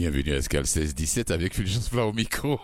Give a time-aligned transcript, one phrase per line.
[0.00, 2.58] Bienvenue à Escal 16-17 avec Fulgence Plat au micro.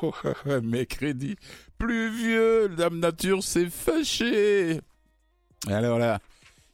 [0.62, 1.36] Mercredi
[1.76, 4.80] pluvieux, Dame Nature s'est fâchée.
[5.66, 6.18] Alors là,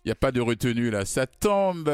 [0.05, 1.91] il n'y a pas de retenue là, ça tombe.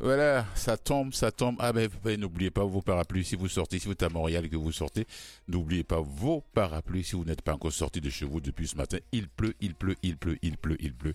[0.00, 1.56] Voilà, ça tombe, ça tombe.
[1.58, 4.44] Ah ben, ben, n'oubliez pas vos parapluies si vous sortez, si vous êtes à Montréal
[4.44, 5.06] et que vous sortez,
[5.48, 8.76] n'oubliez pas vos parapluies si vous n'êtes pas encore sorti de chez vous depuis ce
[8.76, 8.98] matin.
[9.10, 11.14] Il pleut, il pleut, il pleut, il pleut, il pleut.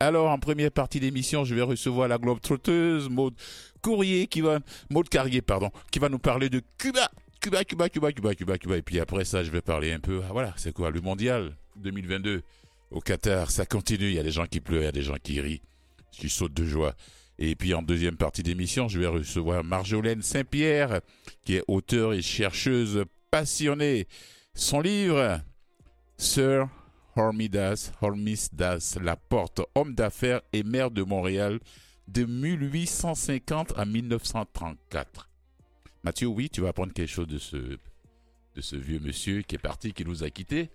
[0.00, 3.34] Alors, en première partie d'émission, je vais recevoir la globe trotteuse, Maude
[3.82, 7.10] Courrier, qui va, Maude Carrier, pardon, qui va nous parler de Cuba.
[7.38, 8.76] Cuba, Cuba, Cuba, Cuba, Cuba, Cuba.
[8.78, 11.54] Et puis après ça, je vais parler un peu, ah, voilà, c'est quoi, le mondial
[11.76, 12.42] 2022
[12.92, 14.06] au Qatar, ça continue.
[14.06, 15.60] Il y a des gens qui pleurent, il y a des gens qui rient,
[16.12, 16.94] qui sautent de joie.
[17.38, 21.00] Et puis en deuxième partie d'émission, je vais recevoir Marjolaine Saint-Pierre,
[21.44, 24.06] qui est auteure et chercheuse passionnée.
[24.54, 25.40] Son livre,
[26.16, 26.68] Sir
[27.16, 31.58] Hormidas, Hormisdas Laporte, homme d'affaires et maire de Montréal
[32.08, 35.30] de 1850 à 1934.
[36.04, 39.58] Mathieu, oui, tu vas apprendre quelque chose de ce, de ce vieux monsieur qui est
[39.58, 40.70] parti, qui nous a quittés.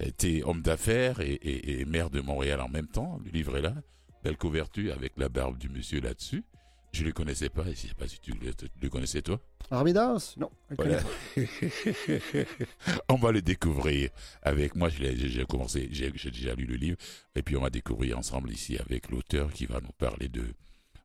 [0.00, 3.20] Était homme d'affaires et, et maire de Montréal en même temps.
[3.24, 3.74] Le livre est là.
[4.22, 6.44] Belle couverture avec la barbe du monsieur là-dessus.
[6.92, 7.64] Je ne le connaissais pas.
[7.64, 9.40] Je ne sais pas si tu le, tu le connaissais, toi.
[9.70, 10.34] Armidas?
[10.36, 10.50] Non.
[10.76, 11.00] Voilà.
[13.08, 14.10] on va le découvrir
[14.42, 14.90] avec moi.
[14.90, 16.98] J'ai commencé, j'ai j'ai déjà lu le livre.
[17.34, 20.44] Et puis on va découvrir ensemble ici avec l'auteur qui va nous parler de,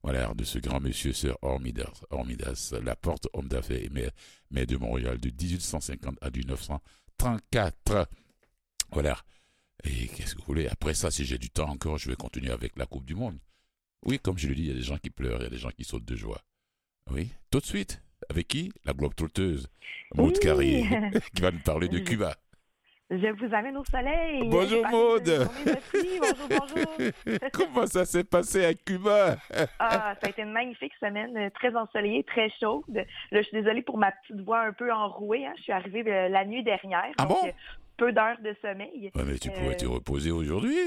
[0.04, 4.12] voilà, de ce grand monsieur, Sir Hormidas, Hormidas Laporte, homme d'affaires et maire,
[4.52, 8.10] maire de Montréal de 1850 à 1934.
[8.92, 9.18] Voilà.
[9.84, 10.68] Et qu'est-ce que vous voulez?
[10.68, 13.38] Après ça, si j'ai du temps encore, je vais continuer avec la Coupe du Monde.
[14.06, 15.50] Oui, comme je le dis, il y a des gens qui pleurent, il y a
[15.50, 16.42] des gens qui sautent de joie.
[17.12, 18.02] Oui, tout de suite.
[18.30, 18.72] Avec qui?
[18.86, 19.68] La globe trotteuse.
[20.16, 20.40] Maud Oui.
[20.40, 20.86] Carrier,
[21.36, 22.36] qui va nous parler de Cuba.
[23.10, 24.50] Je vous amène au soleil.
[24.50, 25.48] Bonjour, Maude.
[25.94, 27.40] Bonjour, bonjour.
[27.54, 29.38] Comment ça s'est passé à Cuba?
[29.80, 32.84] Ah, ça a été une magnifique semaine, très ensoleillée, très chaude.
[32.90, 35.46] Là, je suis désolée pour ma petite voix un peu enrouée.
[35.46, 35.54] hein.
[35.58, 37.14] Je suis arrivée euh, la nuit dernière.
[37.18, 37.48] Ah donc, bon?
[37.48, 37.52] euh,
[37.98, 39.12] peu d'heures de sommeil.
[39.16, 40.78] Ouais, mais tu pourrais Euh, te reposer aujourd'hui.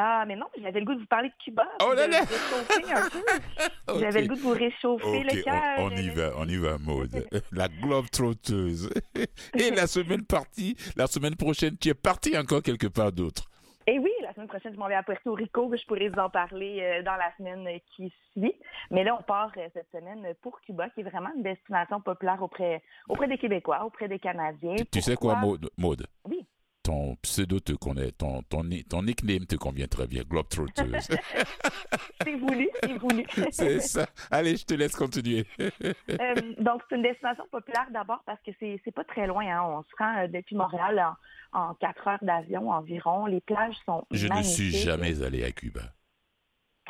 [0.00, 1.66] Ah, mais non, j'avais le goût de vous parler de Cuba.
[1.82, 2.20] Oh là là.
[3.98, 5.62] J'avais le goût de vous réchauffer Ok, le cœur.
[5.78, 7.26] on, on y va, on y va, Maud.
[7.52, 8.90] La globe trotteuse.
[9.58, 13.44] Et la semaine partie, la semaine prochaine, tu es parti encore quelque part d'autre.
[13.86, 15.74] Et oui, la semaine prochaine, je m'en vais à Puerto Rico.
[15.74, 18.52] Je pourrais vous en parler euh, dans la semaine qui suit.
[18.90, 22.40] Mais là, on part euh, cette semaine pour Cuba, qui est vraiment une destination populaire
[22.42, 24.76] auprès, auprès des Québécois, auprès des Canadiens.
[24.76, 25.48] Tu, tu sais quoi, Pourquoi?
[25.48, 26.46] Maud, Maud Oui.
[26.88, 31.08] Ton pseudo te connaît, ton, ton, ni- ton nickname te convient très bien, globe trotteuse.
[32.24, 33.24] C'est voulu, c'est voulu.
[33.50, 34.06] C'est ça.
[34.30, 35.44] Allez, je te laisse continuer.
[35.60, 39.44] Euh, donc, c'est une destination populaire d'abord parce que c'est c'est pas très loin.
[39.46, 39.62] hein.
[39.62, 41.14] On se rend euh, depuis Montréal
[41.52, 43.26] en, en quatre heures d'avion environ.
[43.26, 45.82] Les plages sont Je ne suis jamais allé à Cuba.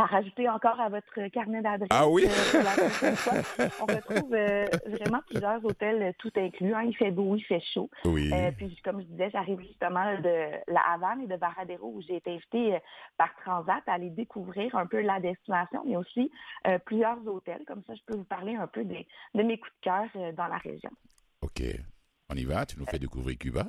[0.00, 1.88] À rajouter encore à votre carnet d'adresses.
[1.90, 2.24] Ah oui?
[2.24, 2.62] euh.
[3.80, 6.72] On retrouve euh, vraiment plusieurs hôtels euh, tout inclus.
[6.72, 6.82] hein.
[6.84, 7.90] Il fait beau, il fait chaud.
[8.04, 8.30] Oui.
[8.32, 12.16] Euh, puis, comme je disais, j'arrive justement de la Havane et de Varadero où j'ai
[12.16, 12.78] été invitée
[13.16, 16.30] par Transat à aller découvrir un peu la destination, mais aussi
[16.84, 17.64] plusieurs hôtels.
[17.66, 20.46] Comme ça, je peux vous parler un peu des- de mes coups de cœur dans
[20.46, 20.90] la région.
[21.42, 21.60] OK.
[22.30, 22.64] On y va?
[22.66, 23.66] Tu nous fais découvrir Cuba?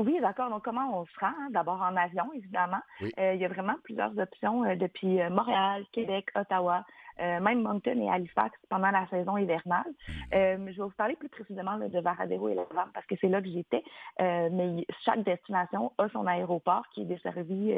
[0.00, 0.50] Oui, d'accord.
[0.50, 1.28] Donc, comment on se rend?
[1.28, 1.48] hein?
[1.50, 2.80] D'abord en avion, évidemment.
[3.00, 3.12] Oui.
[3.18, 6.84] Euh, il y a vraiment plusieurs options euh, depuis euh, Montréal, Québec, Ottawa,
[7.20, 9.84] euh, même Moncton et Halifax pendant la saison hivernale.
[10.32, 13.28] Euh, je vais vous parler plus précisément là, de Varadero et Laval parce que c'est
[13.28, 13.84] là que j'étais.
[14.18, 17.74] Mais chaque destination a son aéroport qui est desservi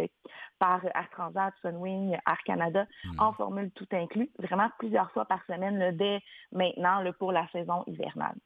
[0.60, 3.18] par Air Transat, Sunwing, Air Canada Hmm.
[3.20, 6.20] en formule tout inclus, vraiment plusieurs fois par semaine là, dès
[6.52, 8.36] maintenant là, pour la saison hivernale.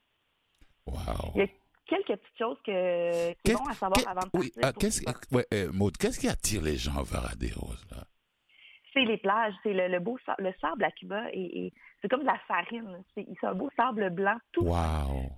[0.87, 0.97] Wow.
[1.35, 1.47] Il y a
[1.87, 4.63] quelques petites choses que, sont à savoir avant de oui, partir.
[4.63, 8.05] ah, qu'est-ce ouais, euh, Maud, qu'est-ce qui attire les gens Varadero, là?
[8.93, 12.21] C'est les plages, c'est le, le beau le sable à Cuba et, et c'est comme
[12.23, 13.05] de la farine.
[13.15, 14.75] C'est c'est un beau sable blanc tout Wow.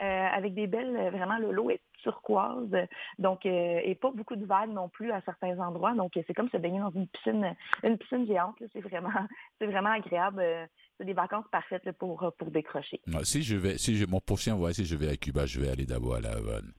[0.01, 2.71] euh, avec des belles, euh, vraiment le lot est turquoise,
[3.19, 5.93] donc euh, et pas beaucoup de vagues non plus à certains endroits.
[5.95, 8.61] Donc c'est comme se baigner dans une piscine, une piscine géante.
[8.61, 8.69] là.
[8.73, 9.11] C'est vraiment,
[9.59, 10.41] c'est vraiment agréable.
[10.99, 13.01] C'est des vacances parfaites là, pour euh, pour décrocher.
[13.23, 15.69] Si je vais, si je, mon prochain voyage, si je vais à Cuba, je vais
[15.69, 16.73] aller d'abord à La Havane.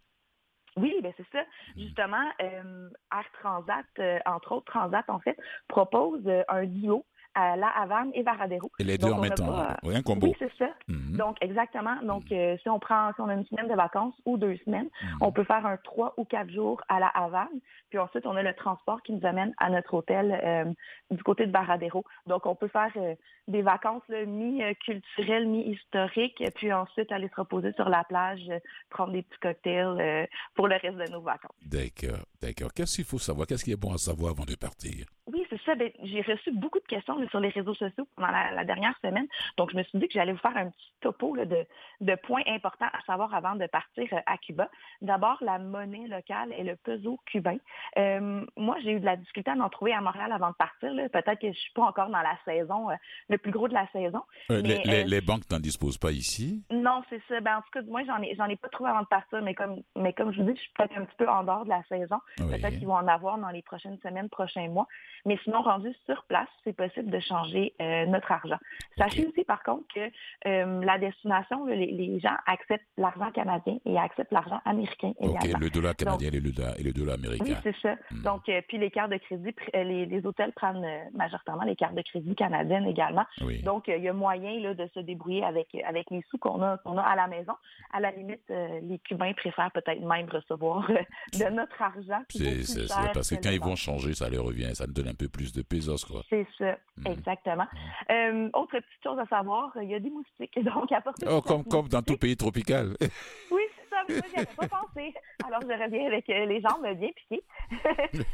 [0.78, 1.44] Oui, ben c'est ça.
[1.76, 5.38] Justement, euh, Air Transat, euh, entre autres Transat en fait,
[5.68, 7.06] propose euh, un duo
[7.36, 8.72] à La Havane et Varadero.
[8.80, 9.46] Et les deux en temps.
[9.46, 10.28] pas- combo.
[10.28, 10.70] Oui, c'est ça.
[10.88, 11.18] Mhm.
[11.18, 11.96] Donc, exactement.
[12.04, 14.90] Donc, euh, si on prend, si on a une semaine de vacances ou deux semaines,
[15.04, 15.18] Mhm.
[15.22, 17.48] on peut faire un trois ou quatre jours à la Havane.
[17.90, 20.66] Puis ensuite, on a le transport qui nous amène à notre hôtel euh,
[21.12, 22.04] du côté de Baradero.
[22.28, 23.16] Donc, on peut faire euh,
[23.48, 28.42] des vacances mi-culturelles, mi-historiques, puis ensuite aller se reposer sur la plage,
[28.90, 31.56] prendre des petits cocktails pour le reste de nos vacances.
[31.66, 32.74] D'accord, d'accord.
[32.74, 33.48] Qu'est-ce qu'il faut savoir?
[33.48, 35.06] Qu'est-ce qui est bon à savoir avant de partir?
[35.32, 35.76] Oui, c'est ça.
[35.76, 39.28] Ben, j'ai reçu beaucoup de questions sur les réseaux sociaux pendant la, dernière semaine.
[39.58, 41.66] Donc, je me suis dit que j'allais vous faire un petit topo de,
[42.02, 44.70] de, points importants à savoir avant de partir euh, à Cuba.
[45.02, 47.58] D'abord, la monnaie locale et le peso cubain.
[47.98, 50.92] Euh, moi, j'ai eu de la difficulté à m'en trouver à Montréal avant de partir.
[51.12, 52.96] Peut-être que je ne suis pas encore dans la saison, euh,
[53.30, 54.22] le plus gros de la saison.
[54.50, 56.64] les, banques n'en disposent pas ici?
[56.72, 57.40] Non, c'est ça.
[57.42, 59.54] Ben, en tout cas, moi, j'en ai, j'en ai pas trouvé avant de partir, mais
[59.54, 61.70] comme, mais comme je vous dis, je suis peut-être un petit peu en dehors de
[61.70, 62.18] la saison.
[62.38, 64.88] Peut-être qu'ils vont en avoir dans les prochaines semaines, prochains mois.
[65.26, 68.58] Mais sinon, rendu sur place, c'est possible de changer euh, notre argent.
[68.98, 70.00] Sachez aussi, par contre, que
[70.48, 75.40] euh, la destination, les, gens acceptent l'argent canadien et acceptent l'argent américain également.
[75.40, 77.46] OK, le dollar canadien et, le dollar, et le dollar américain.
[77.46, 77.96] Oui, c'est ça.
[78.12, 78.24] Hmm.
[78.24, 82.36] Donc, euh, puis les cartes de crédit, les, hôtels prennent majoritairement les cartes de crédit
[82.36, 83.26] canadiennes également.
[83.64, 86.78] Donc, il y a moyen là, de se débrouiller avec, avec les sous qu'on a,
[86.80, 87.54] qu'on a à la maison.
[87.94, 92.22] À la limite, les Cubains préfèrent peut-être même recevoir de notre argent.
[92.30, 95.14] C'est ça, parce que quand ils vont changer, ça leur revient, ça nous donne un
[95.14, 96.24] peu plus de pesos, quoi.
[96.30, 96.78] C'est ça.
[97.06, 97.68] Exactement.
[98.12, 101.64] Euh, autre petite chose à savoir, il y a des moustiques, donc à Oh, comme,
[101.64, 102.96] comme dans tout pays tropical.
[103.52, 105.14] oui, c'est ça, moi, j'y pas pensé.
[105.46, 107.44] Alors, je reviens avec euh, les jambes bien piquées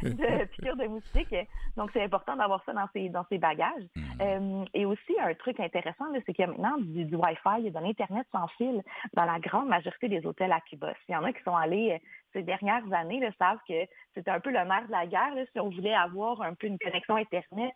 [0.03, 1.35] de piqûres de moustiques.
[1.77, 3.83] Donc, c'est important d'avoir ça dans ses, dans ses bagages.
[3.95, 4.21] Hmm.
[4.21, 7.67] Euh, et aussi, un truc intéressant, c'est qu'il y a maintenant du, du Wi-Fi, il
[7.67, 8.83] a de l'Internet sans fil
[9.13, 10.93] dans la grande majorité des hôtels à Cuba.
[11.05, 12.01] S'il y en a qui sont allés
[12.35, 13.73] ces dernières années là, savent que
[14.13, 15.33] c'était un peu le nerf de la guerre.
[15.53, 17.73] Si on voulait avoir un peu une connexion Internet,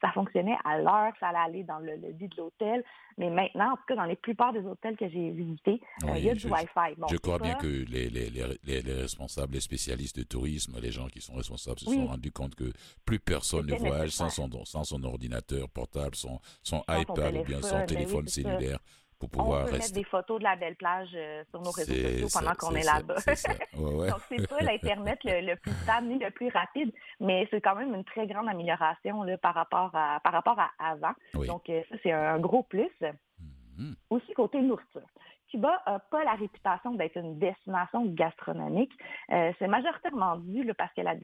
[0.00, 2.82] ça fonctionnait à l'heure, ça allait aller dans le, lit de l'hôtel.
[3.18, 6.24] Mais maintenant, en tout cas, dans les plupart des hôtels que j'ai visités, euh, il
[6.24, 6.94] y a du Wi-Fi.
[7.10, 8.30] je crois bien que les, les,
[8.64, 12.54] les, responsables, les spécialistes de tourisme, les gens qui sont responsables se sont rendus compte
[12.54, 12.72] que
[13.04, 17.60] plus personne ne voyage sans son, sans son ordinateur portable, son, son iPad ou bien
[17.60, 18.78] son ben téléphone cellulaire
[19.18, 21.92] pour pouvoir on peut mettre des photos de la belle plage euh, sur nos réseaux
[21.92, 23.16] sociaux pendant qu'on est, là-bas.
[23.76, 27.94] Donc, c'est pas l'Internet le, plus stable ni le plus rapide, mais c'est quand même
[27.94, 31.12] une très grande amélioration là, par, rapport à, par rapport à avant.
[31.34, 32.90] Donc, euh, ça, c'est un gros plus.
[33.00, 33.94] Mm-hmm.
[34.10, 35.02] Aussi, côté nourriture.
[35.50, 38.92] Cuba n'a pas la réputation d'être une destination gastronomique.
[39.32, 41.14] Euh, c'est majoritairement dû parce que la,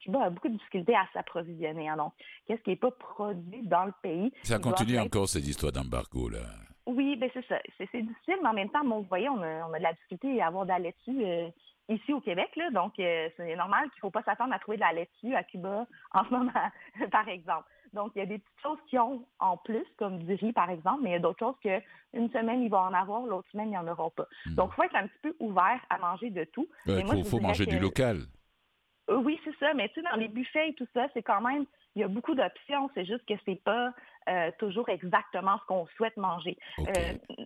[0.00, 1.88] Cuba a beaucoup de difficultés à s'approvisionner.
[1.88, 1.96] Hein.
[1.96, 2.12] donc,
[2.46, 4.32] qu'est-ce qui n'est pas produit dans le pays?
[4.42, 6.40] Ça continue encore cette histoire d'embargo, là.
[6.86, 7.58] Oui, ben c'est ça.
[7.78, 10.40] C'est difficile, mais en même temps, vous voyez, on a, on a de la difficulté
[10.42, 11.48] à avoir de la laitue euh,
[11.88, 12.50] ici au Québec.
[12.56, 15.34] Là, donc, euh, c'est normal qu'il ne faut pas s'attendre à trouver de la laitue
[15.34, 16.52] à Cuba en ce moment,
[17.10, 17.68] par exemple.
[17.94, 20.68] Donc, il y a des petites choses qui ont en plus, comme du riz, par
[20.68, 23.68] exemple, mais il y a d'autres choses qu'une semaine, il va en avoir, l'autre semaine,
[23.68, 24.26] il n'y en aura pas.
[24.46, 24.54] Hmm.
[24.56, 26.68] Donc, il faut être un petit peu ouvert à manger de tout.
[26.86, 28.18] Il faut, manger du local.
[29.08, 31.66] Oui, c'est ça, mais tu sais, dans les buffets et tout ça, c'est quand même,
[31.94, 33.92] il y a beaucoup d'options, c'est juste que c'est pas
[34.28, 36.56] euh, toujours exactement ce qu'on souhaite manger.
[36.78, 36.84] Euh,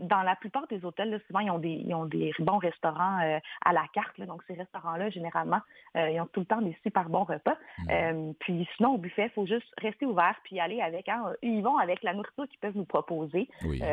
[0.01, 3.19] dans la plupart des hôtels, souvent, ils ont des, ils ont des bons restaurants
[3.65, 5.61] à la carte, donc ces restaurants-là, généralement,
[5.95, 7.57] ils ont tout le temps des super bons repas.
[7.79, 8.33] Hmm.
[8.39, 11.79] puis sinon, au buffet, il faut juste rester ouvert puis aller avec, hein, ils vont
[11.79, 13.49] avec la nourriture qu'ils peuvent nous proposer.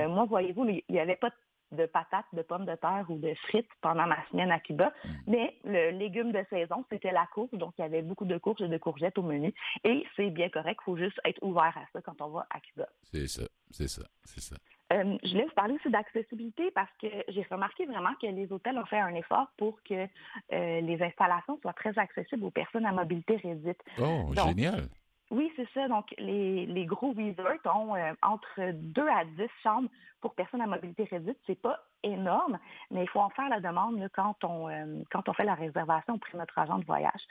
[0.08, 1.36] moi, voyez-vous, il n'y avait pas de
[1.76, 4.92] de patates, de pommes de terre ou de frites pendant ma semaine à Cuba.
[5.04, 5.10] Mm.
[5.28, 7.52] Mais le légume de saison, c'était la courge.
[7.54, 9.54] Donc, il y avait beaucoup de courges et de courgettes au menu.
[9.84, 10.80] Et c'est bien correct.
[10.82, 12.88] Il faut juste être ouvert à ça quand on va à Cuba.
[13.04, 14.56] C'est ça, c'est ça, c'est ça.
[14.94, 18.78] Euh, je voulais vous parler aussi d'accessibilité parce que j'ai remarqué vraiment que les hôtels
[18.78, 22.92] ont fait un effort pour que euh, les installations soient très accessibles aux personnes à
[22.92, 23.82] mobilité réduite.
[24.00, 24.88] Oh, génial!
[25.32, 25.88] Oui, c'est ça.
[25.88, 29.90] Donc, les, les gros resorts ont euh, entre 2 à 10 chambres
[30.22, 31.40] pour personnes à mobilité réduite.
[31.48, 32.60] C'est pas énorme,
[32.92, 36.14] mais il faut en faire la demande quand, on, euh, quand on fait la réservation
[36.14, 37.22] auprès de notre agent de voyage.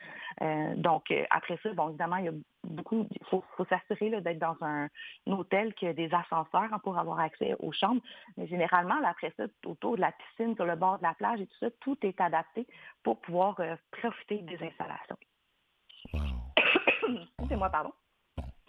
[0.42, 2.32] Euh, donc, après ça, bon, évidemment, il y a
[2.64, 4.88] beaucoup, il faut, faut s'assurer d'être dans un,
[5.26, 8.02] hôtel qui a des ascenseurs hein, pour avoir accès aux chambres.
[8.36, 11.46] Mais généralement, après ça, autour de la piscine, sur le bord de la plage et
[11.46, 12.66] tout ça, tout est adapté
[13.04, 13.60] pour pouvoir
[13.92, 15.16] profiter des installations.
[17.14, 17.46] Wow.
[17.48, 17.92] C'est moi, pardon.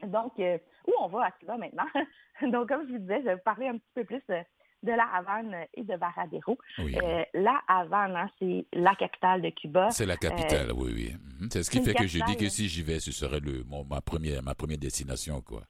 [0.04, 1.86] Donc, euh, où on va à Cuba maintenant?
[2.52, 4.42] Donc, comme je vous disais, je vais vous parler un petit peu plus euh,
[4.84, 6.58] de la Havane et de Varadero.
[6.80, 9.90] Euh, la Havane, hein, c'est la capitale de Cuba.
[9.92, 11.16] C'est la capitale, oui, oui.
[11.40, 11.50] Mhm.
[11.52, 14.02] C'est ce qui fait que je dis que si j'y vais, ce serait le, ma,
[14.02, 15.64] première, ma première destination, quoi.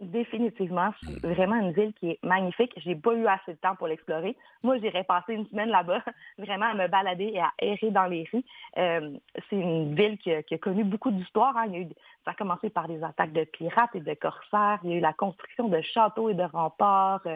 [0.00, 1.32] Définitivement, c'est hmm.
[1.32, 2.72] vraiment une ville qui est magnifique.
[2.76, 4.36] J'ai pas eu assez de temps pour l'explorer.
[4.62, 6.02] Moi, j'irais passer une semaine là-bas,
[6.38, 8.44] vraiment à me balader et à errer dans les rues.
[8.76, 9.10] Euh,
[9.50, 11.56] c'est une ville qui a, connu beaucoup d'histoires.
[11.56, 11.72] Hein.
[12.24, 14.78] ça a commencé par des attaques de pirates et de corsaires.
[14.84, 17.26] Il y a eu la construction de châteaux et de remparts.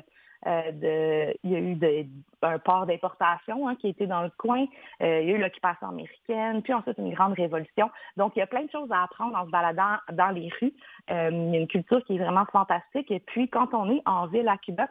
[0.46, 2.06] Euh, de, il y a eu
[2.42, 4.64] un port d'importation hein, qui était dans le coin.
[5.00, 7.90] Euh, il y a eu l'occupation américaine, puis ensuite une grande révolution.
[8.16, 10.72] Donc, il y a plein de choses à apprendre en se baladant dans les rues.
[11.10, 13.10] Euh, il y a une culture qui est vraiment fantastique.
[13.10, 14.88] Et puis, quand on est en ville à Cuba,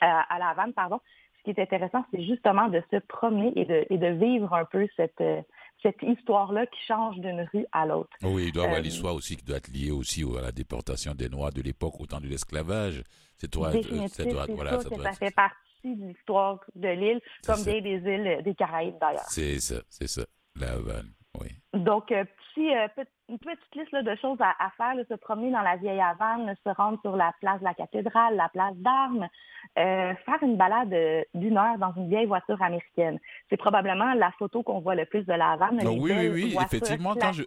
[0.00, 1.00] à La Havane, pardon,
[1.38, 4.64] ce qui est intéressant, c'est justement de se promener et de, et de vivre un
[4.64, 5.22] peu cette,
[5.82, 8.10] cette histoire-là qui change d'une rue à l'autre.
[8.22, 10.52] Oui, il doit y avoir Euh, l'histoire aussi qui doit être liée aussi à la
[10.52, 13.02] déportation des Noirs de l'époque au temps de l'esclavage.
[13.36, 17.20] C'est toi, Définitif, ça doit, voilà, ça doit ça fait partie de l'histoire de l'île,
[17.46, 19.22] comme bien des îles euh, des Caraïbes d'ailleurs.
[19.28, 20.22] C'est ça, c'est ça.
[20.56, 21.48] La Havane, oui.
[21.72, 22.24] Donc, euh,
[22.58, 25.60] petit, euh, une petite liste là, de choses à, à faire, là, se promener dans
[25.60, 29.28] la vieille Havane, se rendre sur la place de la cathédrale, la place d'armes,
[29.78, 33.18] euh, faire une balade euh, d'une heure dans une vieille voiture américaine.
[33.50, 35.80] C'est probablement la photo qu'on voit le plus de la Havane.
[35.86, 37.44] Oui, oui, oui, effectivement, quand je-.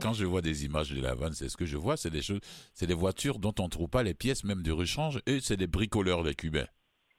[0.00, 2.40] Quand vois des images de la Havane, c'est ce que je vois, c'est des choses,
[2.74, 5.56] c'est des voitures dont on ne trouve pas les pièces même de rechange, et c'est
[5.56, 6.66] des bricoleurs, les Cubains.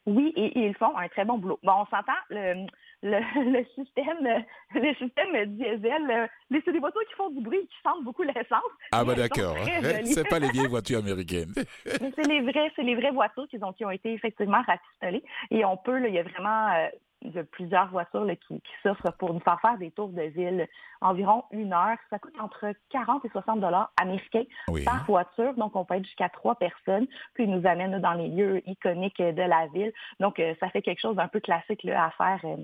[0.08, 1.60] Oui, et, et ils font un très bon boulot.
[1.62, 2.66] Bon, on s'entend, le,
[3.04, 3.20] le,
[3.60, 4.44] le système
[4.76, 8.24] le système diesel, euh, les- c'est des voitures qui font du bruit, qui sentent beaucoup
[8.24, 8.62] l'essence.
[8.92, 10.02] Ah bah d'accord, hein.
[10.06, 11.54] c'est pas les vieilles voitures américaines.
[11.86, 15.24] Mais c'est les vrais, c'est les vraies voitures qui ont, qui ont été effectivement rafistolées.
[15.50, 16.88] Et on peut, là, il y a vraiment euh,
[17.24, 20.10] il y a plusieurs voitures là, qui, qui s'offrent pour nous faire faire des tours
[20.10, 20.68] de ville
[21.02, 21.98] environ une heure.
[22.10, 24.84] Ça coûte entre 40 et 60 dollars américains Oui.
[24.84, 25.54] par voiture.
[25.54, 27.06] Donc, on peut être jusqu'à trois personnes.
[27.36, 29.94] Puis, ils nous amènent là, dans les lieux iconiques de la ville.
[30.20, 32.56] Donc, euh, ça fait quelque chose d'un peu classique là, à faire euh,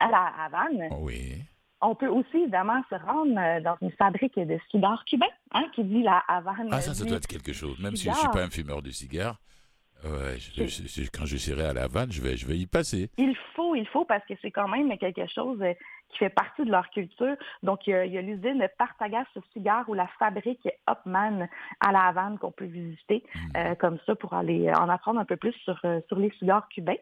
[0.00, 0.88] à la Havane.
[1.00, 1.42] Oui.
[1.80, 5.84] On peut aussi, évidemment, se rendre euh, dans une fabrique de cigares cubains, hein, qui
[5.84, 6.68] dit la Havane.
[6.72, 7.78] Ah ça, ça doit être quelque chose.
[7.80, 8.18] Même si je cigare.
[8.18, 9.36] suis pas un fumeur de cigares,
[10.04, 12.66] ouais, je- je- je- quand je serai à la Havane, je vais, je vais y
[12.66, 13.10] passer.
[13.16, 15.72] Il faut, il faut, parce que c'est quand même quelque chose euh,
[16.08, 17.36] qui fait partie de leur culture.
[17.62, 21.48] Donc, il y a, il y a l'usine Partagas Cigares ou la fabrique Hopman
[21.80, 23.56] à la Havane qu'on peut visiter, Hmm.
[23.56, 26.96] euh, comme ça, pour aller en apprendre un peu plus sur, sur les cigares cubains.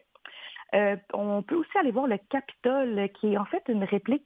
[0.75, 4.25] Euh, on peut aussi aller voir le Capitole, qui est en fait une réplique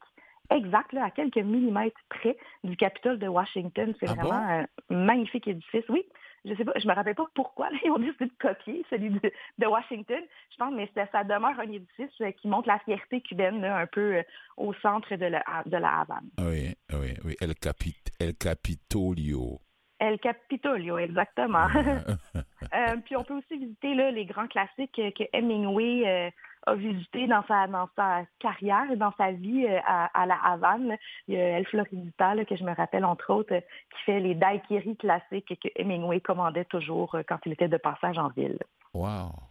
[0.50, 3.94] exacte, là, à quelques millimètres près du Capitole de Washington.
[4.00, 5.88] C'est Ah vraiment un magnifique édifice.
[5.90, 6.04] Oui,
[6.46, 9.10] je sais pas, je me rappelle pas pourquoi là, ils ont décidé de copier celui
[9.10, 10.22] de, de Washington.
[10.52, 13.78] Je pense, mais ça, ça demeure un édifice euh, qui montre la fierté cubaine, là,
[13.78, 14.24] un peu euh,
[14.58, 16.30] au centre de la, de la Havane.
[16.40, 17.36] Oui, oui, oui.
[17.40, 19.60] El, Capit El Capitolio.
[20.02, 21.68] El Capitolio, exactement.
[22.74, 26.30] Euh, puis on peut aussi visiter là, les grands classiques que Hemingway euh,
[26.68, 30.36] a visités dans sa, dans sa carrière et dans sa vie euh, à, à la
[30.36, 30.96] Havane.
[31.28, 34.36] Il y a El Floridita, là, que je me rappelle entre autres, qui fait les
[34.36, 38.60] daiquiris classiques que Hemingway commandait toujours quand il était de passage en ville.
[38.94, 39.51] Wow.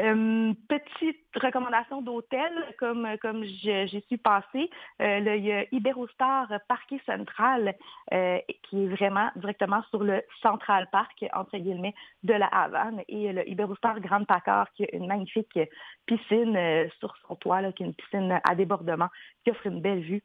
[0.00, 4.70] Euh, petite recommandation d'hôtel, comme, comme j'y suis passée,
[5.02, 7.74] euh, le, il y a Iberostar Parquet Central,
[8.12, 13.32] euh, qui est vraiment directement sur le Central Park, entre guillemets, de la Havane, et
[13.32, 15.58] le Iberostar Grande Paccard, qui a une magnifique
[16.06, 19.08] piscine euh, sur son toit, là, qui est une piscine à débordement,
[19.44, 20.22] qui offre une belle vue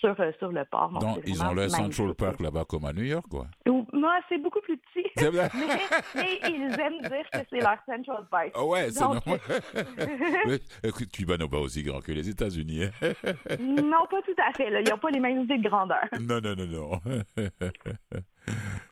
[0.00, 0.90] sur, euh, sur le port.
[0.90, 2.14] Donc, Donc, c'est ils ont le Central.
[2.14, 3.46] Park là-bas comme à New York, quoi.
[3.92, 5.06] Moi, c'est beaucoup plus petit.
[5.16, 5.48] Mais,
[6.14, 8.50] mais ils aiment dire que c'est leur Central Park.
[8.54, 9.38] Ah ouais, c'est normal.
[10.46, 12.84] Mais, écoute, Cuba n'est pas aussi grand que les États-Unis.
[12.84, 13.12] hein.
[13.60, 14.68] Non, pas tout à fait.
[14.70, 14.80] là.
[14.80, 16.04] Ils n'ont pas les mêmes idées de grandeur.
[16.20, 17.00] non, non, non, non.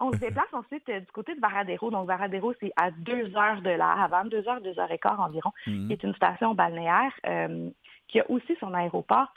[0.01, 1.91] On se déplace ensuite euh, du côté de Varadero.
[1.91, 5.21] Donc, Varadero, c'est à deux heures de la Havane, deux heures, deux heures et quart
[5.21, 7.69] environ, qui est une station balnéaire euh,
[8.09, 9.33] qui a aussi son aéroport.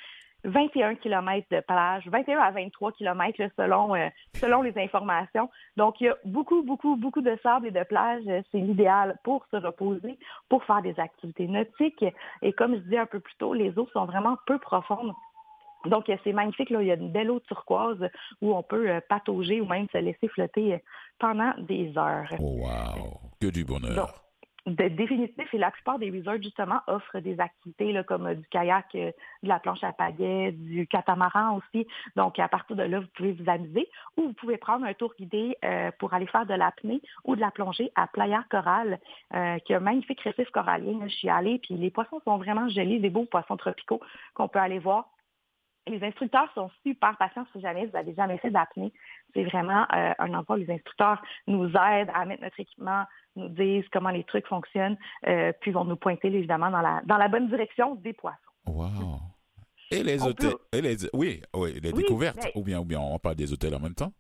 [0.46, 5.50] 21 km de plage, 21 à 23 km là, selon, euh, selon les informations.
[5.76, 8.24] Donc, il y a beaucoup, beaucoup, beaucoup de sable et de plage.
[8.52, 10.18] C'est l'idéal pour se reposer,
[10.50, 12.06] pour faire des activités nautiques.
[12.42, 15.14] Et comme je disais un peu plus tôt, les eaux sont vraiment peu profondes.
[15.86, 16.70] Donc, c'est magnifique.
[16.70, 16.82] Là.
[16.82, 18.10] Il y a une belle eau turquoise
[18.42, 20.78] où on peut euh, patauger ou même se laisser flotter euh,
[21.20, 22.30] pendant des heures.
[22.40, 23.20] Oh, wow.
[23.40, 23.96] Que du bonheur.
[23.96, 24.10] Donc,
[24.66, 28.48] de définitif, et la plupart des resorts, justement, offrent des activités là, comme euh, du
[28.48, 29.12] kayak, euh,
[29.44, 31.88] de la planche à pagaie, du catamaran aussi.
[32.16, 35.14] Donc, à partir de là, vous pouvez vous amuser ou vous pouvez prendre un tour
[35.18, 39.00] guidé euh, pour aller faire de l'apnée ou de la plongée à Playa Coral,
[39.34, 41.00] euh, qui a un magnifique récif corallien.
[41.04, 44.02] Je suis allée, puis les poissons sont vraiment jolis, des beaux poissons tropicaux
[44.34, 45.10] qu'on peut aller voir.
[45.88, 48.92] Les instructeurs sont super patients si jamais vous n'avez jamais fait d'apnée.
[49.34, 53.04] C'est vraiment euh, un endroit où les instructeurs nous aident à mettre notre équipement,
[53.36, 57.18] nous disent comment les trucs fonctionnent, euh, puis vont nous pointer évidemment dans la, dans
[57.18, 58.38] la bonne direction des poissons.
[58.66, 59.20] Wow.
[59.92, 60.52] Et les On hôtels.
[60.52, 62.40] peut- Et les, oui, oui, les Oui, découvertes.
[62.44, 64.12] mais- Ou, bien, ou bien on parle des hôtels en même temps?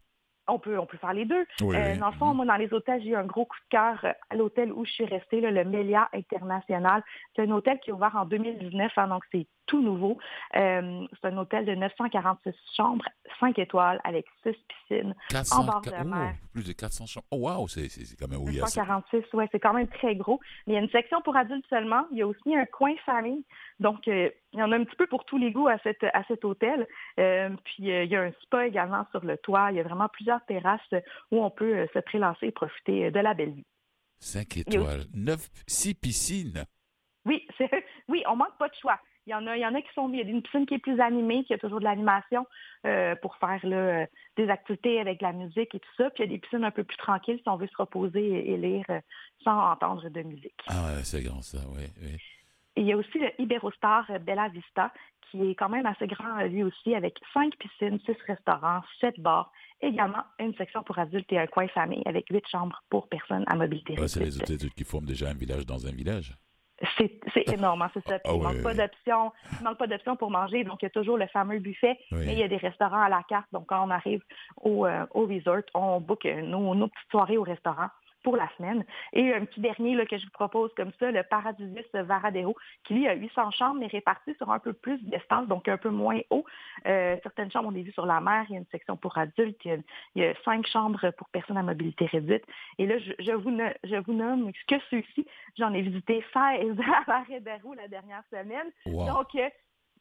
[0.47, 1.43] On peut, on peut faire les deux.
[1.61, 3.69] Oui, Euh, dans le fond, moi, dans les hôtels, j'ai eu un gros coup de
[3.75, 7.03] cœur à l'hôtel où je suis restée, là, le Melia International.
[7.35, 10.17] C'est un hôtel qui est ouvert en 2019, hein, donc c'est tout nouveau.
[10.55, 13.05] Euh, c'est un hôtel de 946 chambres,
[13.39, 15.15] 5 étoiles, avec 6 piscines.
[15.29, 16.35] 400, bord de oh, mer.
[16.53, 17.27] plus de 400 chambres.
[17.31, 18.39] Oh, wow, c'est quand même...
[18.39, 18.81] Oui, il y a ça.
[18.81, 20.39] 946, ouais, c'est quand même très gros.
[20.67, 22.05] Mais il y a une section pour adultes seulement.
[22.11, 23.43] Il y a aussi un coin famille.
[23.79, 26.03] Donc, euh, il y en a un petit peu pour tous les goûts à, cette,
[26.03, 26.87] à cet hôtel.
[27.19, 29.71] Euh, puis, euh, il y a un spa également sur le toit.
[29.71, 30.93] Il y a vraiment plusieurs terrasses
[31.31, 33.65] où on peut se prélancer et profiter de la belle vie.
[34.19, 35.05] 5 y a étoiles.
[35.13, 36.65] 9, 6 piscines.
[37.25, 37.69] Oui, c'est
[38.07, 38.99] oui, on manque pas de choix.
[39.27, 40.65] Il y en a, il y en a qui sont, il y a une piscine
[40.65, 42.45] qui est plus animée, qui a toujours de l'animation
[42.85, 44.05] euh, pour faire là,
[44.37, 46.09] des activités avec la musique et tout ça.
[46.11, 48.51] Puis il y a des piscines un peu plus tranquilles si on veut se reposer
[48.51, 48.85] et, lire
[49.43, 50.59] sans entendre de musique.
[50.67, 52.17] Ah ouais, c'est grand ça, oui.
[52.77, 54.91] il y a aussi le Iberostar Bella Vista,
[55.31, 59.51] qui est quand même assez grand lui aussi, avec cinq piscines, six restaurants, sept bars,
[59.81, 63.55] également une section pour adultes et un coin famille avec huit chambres pour personnes à
[63.55, 66.33] mobilité ouais, C'est les hôtels qui forment déjà un village dans un village.
[66.97, 68.19] C'est énorme, hein, c'est ça.
[68.25, 69.31] Ah il ne manque pas d'options.
[69.63, 70.63] manque pas d'options pour manger.
[70.63, 73.09] Donc, il y a toujours le fameux buffet, mais il y a des restaurants à
[73.09, 73.47] la carte.
[73.53, 74.21] Donc, quand on arrive
[74.61, 77.89] au, euh, au resort, on book nos, nos petites soirées au restaurant
[78.25, 78.83] pour la semaine.
[79.13, 82.95] Et un petit dernier là, que je vous propose comme ça, le Paradisus Varadero, qui
[82.95, 86.19] lui a 800 chambres, mais réparties sur un peu plus d'espace, donc un peu moins
[86.31, 86.43] haut.
[86.87, 89.15] Euh, certaines chambres ont des vues sur la mer, il y a une section pour
[89.19, 89.83] adultes, il
[90.15, 92.43] y a, cinq chambres pour personnes à mobilité réduite.
[92.79, 97.75] Et là, je, vous, je vous nomme que ceux-ci, j'en ai visité 16 à Varadero
[97.75, 98.71] la dernière semaine.
[98.87, 99.49] Donc, euh,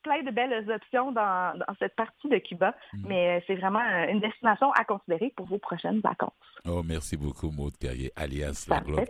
[0.04, 3.04] plein de belles options dans, cette partie de Cuba, mm.
[3.08, 6.32] mais euh, c'est vraiment euh, une destination à considérer pour vos prochaines vacances.
[6.66, 9.00] Oh, merci beaucoup, Maud Carrier, alias la Globe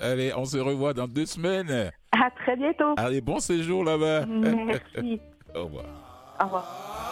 [0.00, 1.90] Allez, on se revoit dans deux semaines.
[2.12, 2.94] À très bientôt.
[2.96, 4.26] Allez, bon séjour là-bas.
[4.26, 5.20] Merci.
[5.54, 5.84] Au revoir.
[6.40, 7.09] Au revoir.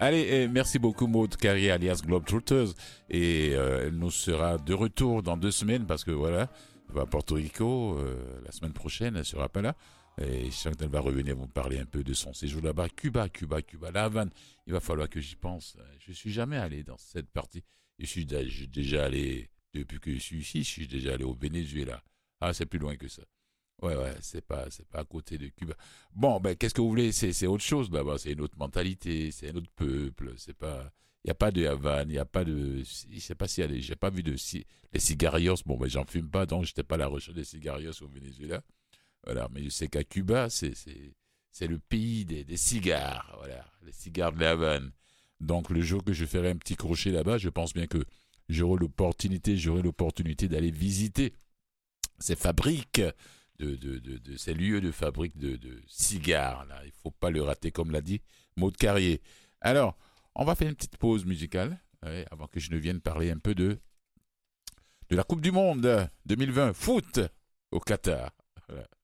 [0.00, 2.68] Allez, merci beaucoup Maud Carrier alias Globetrotters
[3.10, 6.48] et euh, elle nous sera de retour dans deux semaines parce que voilà,
[6.88, 9.74] elle va à Porto Rico euh, la semaine prochaine, elle sera pas là.
[10.20, 12.88] Et je sens qu'elle va revenir vous parler un peu de son séjour là-bas.
[12.90, 14.30] Cuba, Cuba, Cuba, La Havane.
[14.66, 15.76] Il va falloir que j'y pense.
[15.98, 17.64] Je suis jamais allé dans cette partie.
[17.98, 22.02] Je suis déjà allé, depuis que je suis ici, je suis déjà allé au Venezuela.
[22.40, 23.22] Ah, c'est plus loin que ça.
[23.80, 25.74] Ouais, ouais, c'est pas, c'est pas à côté de Cuba.
[26.12, 27.12] Bon, ben, qu'est-ce que vous voulez?
[27.12, 28.18] C'est, autre chose là-bas.
[28.18, 30.34] C'est une autre mentalité, c'est un autre peuple.
[30.36, 30.92] C'est pas,
[31.24, 33.78] il y a pas de Havane, il y a pas de, je sais pas a
[33.78, 34.34] j'ai pas vu de
[34.92, 35.54] les cigarios.
[35.64, 38.62] Bon, ben, j'en fume pas, donc j'étais pas à la recherche des cigarios au Venezuela.
[39.24, 41.14] Voilà, mais je sais qu'à Cuba, c'est, c'est,
[41.52, 43.36] c'est le pays des, des cigares.
[43.38, 44.90] Voilà, les cigares de la Havane.
[45.40, 48.04] Donc, le jour que je ferai un petit crochet là-bas, je pense bien que
[48.48, 51.32] j'aurai l'opportunité, j'aurai l'opportunité d'aller visiter
[52.18, 53.02] ces fabriques
[53.58, 56.64] de, de, de, ces lieux de fabrique de, cigares.
[56.66, 56.80] Là.
[56.84, 58.20] Il ne faut pas le rater, comme l'a dit
[58.56, 59.20] Maud Carrier.
[59.60, 59.96] Alors,
[60.34, 61.80] on va faire une petite pause musicale
[62.30, 63.78] avant que je ne vienne parler un peu de,
[65.10, 67.20] de la Coupe du Monde 2020 foot
[67.70, 68.30] au Qatar.
[68.68, 68.97] You've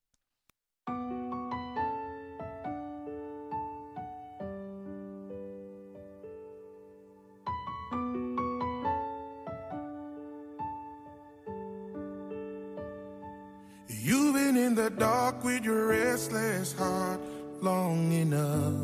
[14.85, 17.19] the dark with your restless heart
[17.63, 18.75] long enough.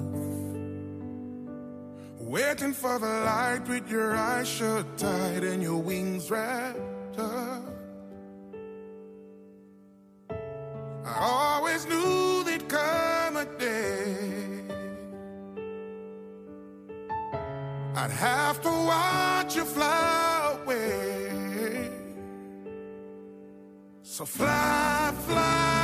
[2.18, 7.64] Waiting for the light with your eyes shut tight and your wings wrapped up.
[11.04, 14.62] I always knew there'd come a day.
[17.94, 21.10] I'd have to watch you fly away.
[24.02, 25.79] So fly, fly, fly,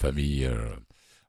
[0.00, 0.50] famille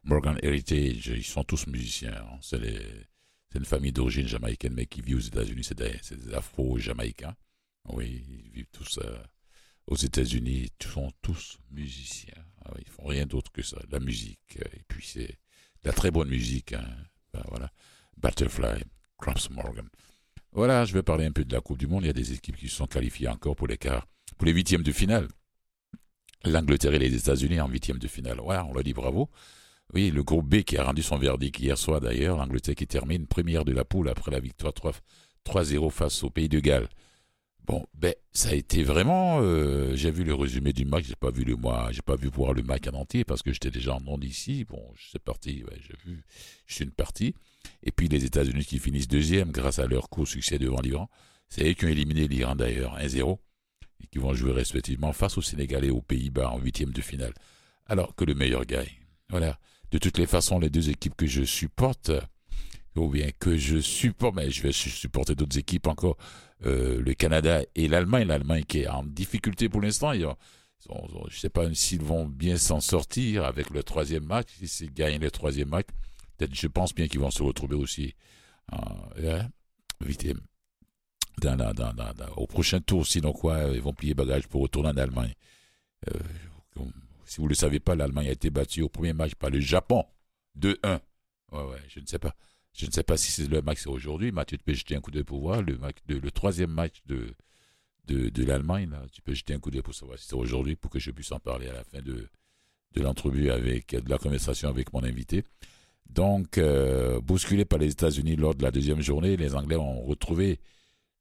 [0.03, 1.07] Morgan Heritage.
[1.07, 2.15] Ils sont tous musiciens.
[2.15, 2.39] Hein.
[2.41, 5.63] C'est une famille d'origine jamaïcaine, mais qui vit aux États-Unis.
[5.63, 7.35] C'est des, Afro-Jamaïcains.
[7.89, 8.99] Oui, ils vivent tous
[9.87, 10.69] aux États-Unis.
[10.79, 12.45] Ils sont tous musiciens.
[12.63, 14.57] Ah ils font rien d'autre que ça, la musique.
[14.73, 15.37] Et puis c'est
[15.83, 16.73] de la très bonne musique.
[16.73, 16.85] Hein.
[17.33, 17.71] Ben, voilà.
[18.17, 18.83] Butterfly,
[19.17, 19.87] Cramps Morgan.
[20.53, 22.03] Voilà, je vais parler un peu de la Coupe du Monde.
[22.03, 24.07] Il y a des équipes qui se sont qualifiées encore pour les quarts,
[24.37, 25.27] pour les huitièmes de finale.
[26.45, 28.39] L'Angleterre et les États-Unis en huitièmes de finale.
[28.43, 29.29] Voilà, on leur dit bravo.
[29.93, 33.27] Oui, le groupe B qui a rendu son verdict hier soir d'ailleurs, l'Angleterre qui termine
[33.27, 34.73] première de la poule après la victoire
[35.45, 36.87] 3-0 face au pays de Galles.
[37.65, 39.39] Bon, ben, ça a été vraiment.
[39.41, 42.27] Euh, j'ai vu le résumé du match, j'ai pas vu le mois, j'ai pas vu
[42.27, 44.65] voir le match en entier parce que j'étais déjà en onde ici.
[44.65, 46.23] Bon, c'est parti, j'ai vu,
[46.65, 47.35] je suis une partie.
[47.83, 51.09] Et puis les États-Unis qui finissent deuxième grâce à leur court succès devant l'Iran.
[51.49, 53.37] C'est eux qui ont éliminé l'Iran d'ailleurs, 1-0,
[54.09, 57.33] qui vont jouer respectivement face au Sénégal et aux Pays-Bas en huitième de finale.
[57.85, 58.87] Alors que le meilleur gagne.
[59.29, 59.59] Voilà.
[59.91, 62.11] De toutes les façons, les deux équipes que je supporte,
[62.95, 66.17] ou bien que je supporte, mais je vais supporter d'autres équipes encore,
[66.65, 68.27] euh, le Canada et l'Allemagne.
[68.27, 70.13] L'Allemagne qui est en difficulté pour l'instant.
[70.13, 70.25] je
[70.87, 74.49] ne sais pas s'ils vont bien s'en sortir avec le troisième match.
[74.63, 75.87] S'ils gagnent le troisième match,
[76.37, 78.15] peut-être je pense bien qu'ils vont se retrouver aussi
[79.17, 79.43] euh,
[80.05, 80.39] huitième.
[82.35, 85.33] Au prochain tour, sinon quoi, ils vont plier bagages pour retourner en Allemagne.
[86.09, 86.19] Euh,
[87.25, 89.59] si vous ne le savez pas, l'Allemagne a été battue au premier match par le
[89.59, 90.03] Japon
[90.59, 90.99] 2-1.
[91.51, 92.35] Ouais, ouais, je ne sais pas.
[92.73, 94.31] Je ne sais pas si le match aujourd'hui.
[94.31, 95.61] Mathieu, tu peux jeter un coup d'œil pour voir.
[95.61, 95.77] Le,
[96.07, 97.35] le troisième match de,
[98.07, 100.99] de, l'Allemagne, tu peux jeter un coup d'œil pour savoir si c'est aujourd'hui, pour que
[100.99, 102.27] je puisse en parler à la fin de,
[102.93, 105.43] de l'entrevue avec, de la conversation avec mon invité.
[106.09, 110.59] Donc, euh, bousculé par les États-Unis lors de la deuxième journée, les Anglais ont retrouvé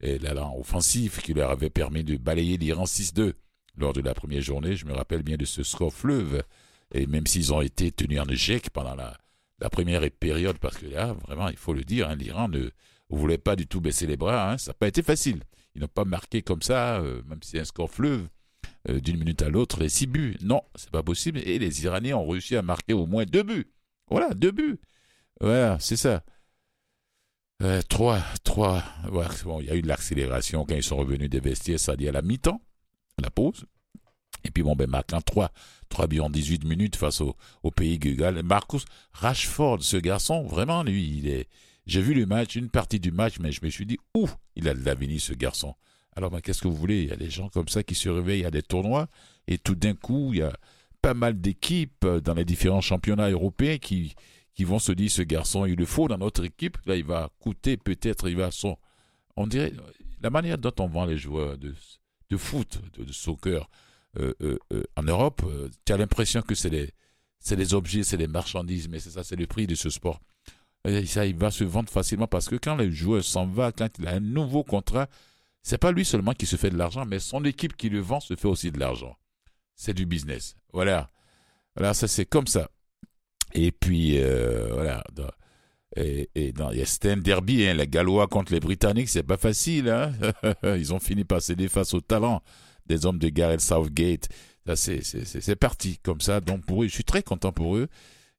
[0.01, 3.35] l'allant offensif qui leur avait permis de balayer l'Iran 6-2
[3.77, 4.77] lors de la première journée.
[4.77, 6.43] Je me rappelle bien de ce score fleuve.
[6.93, 9.17] Et même s'ils ont été tenus en échec pendant la,
[9.61, 12.71] la première période, parce que là, vraiment, il faut le dire, hein, l'Iran ne
[13.11, 14.51] voulait pas du tout baisser les bras.
[14.53, 15.43] Hein, ça n'a pas été facile.
[15.75, 18.29] Ils n'ont pas marqué comme ça, euh, même si c'est un score fleuve,
[18.89, 20.37] euh, d'une minute à l'autre, les six buts.
[20.41, 21.39] Non, c'est pas possible.
[21.39, 23.71] Et les Iraniens ont réussi à marquer au moins deux buts.
[24.09, 24.81] Voilà, deux buts.
[25.41, 26.25] Voilà, c'est ça.
[27.63, 28.83] Euh, trois, trois.
[29.11, 32.13] bon, il y a eu de l'accélération quand ils sont revenus des vestiaires, dit à
[32.13, 32.61] la mi-temps,
[33.19, 33.67] à la pause.
[34.45, 35.53] Et puis bon, ben marquant 3,
[35.91, 38.43] 3 buts en 18 minutes face au, au pays Gugal.
[38.43, 41.49] Marcus Rashford, ce garçon, vraiment, lui, il est...
[41.87, 44.67] J'ai vu le match, une partie du match, mais je me suis dit, ouh, il
[44.69, 45.75] a de l'avenir, ce garçon.
[46.17, 47.03] Alors, ben, qu'est-ce que vous voulez?
[47.03, 49.09] Il y a des gens comme ça qui se réveillent à des tournois,
[49.47, 50.57] et tout d'un coup, il y a
[51.03, 54.15] pas mal d'équipes dans les différents championnats européens qui,
[54.55, 56.79] qui vont se dire, ce garçon, il le faut dans notre équipe.
[56.87, 58.77] Là, il va coûter peut-être, il va son...
[59.37, 59.73] On dirait,
[60.23, 61.75] la manière dont on vend les joueurs de,
[62.31, 63.69] de foot, de, soccer,
[64.19, 65.43] euh, euh, euh, en Europe,
[65.85, 66.93] tu as l'impression que c'est des,
[67.39, 70.21] c'est des objets, c'est des marchandises, mais c'est ça, c'est le prix de ce sport.
[71.07, 74.07] Ça, il va se vendre facilement parce que quand le joueur s'en va, quand il
[74.09, 75.09] a un nouveau contrat,
[75.63, 78.21] c'est pas lui seulement qui se fait de l'argent, mais son équipe qui le vend
[78.21, 79.17] se fait aussi de l'argent.
[79.75, 80.57] C'est du business.
[80.73, 81.11] Voilà.
[81.77, 82.71] Voilà, ça c'est comme ça.
[83.55, 84.19] Et puis,
[84.73, 85.03] voilà.
[85.97, 89.89] Et, y a un derby, hein, les Gallois contre les Britanniques, c'est pas facile.
[89.89, 90.13] Hein
[90.77, 92.43] Ils ont fini par céder face au talent
[92.87, 94.29] des hommes de Gareth Southgate.
[94.75, 96.41] C'est parti comme ça.
[96.41, 97.89] Donc pour eux, je suis très content pour eux.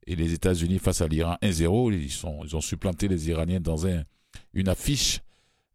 [0.08, 2.06] Et les États-Unis face à l'Iran 1-0, ils,
[2.46, 4.04] ils ont supplanté les Iraniens dans un,
[4.54, 5.22] une affiche,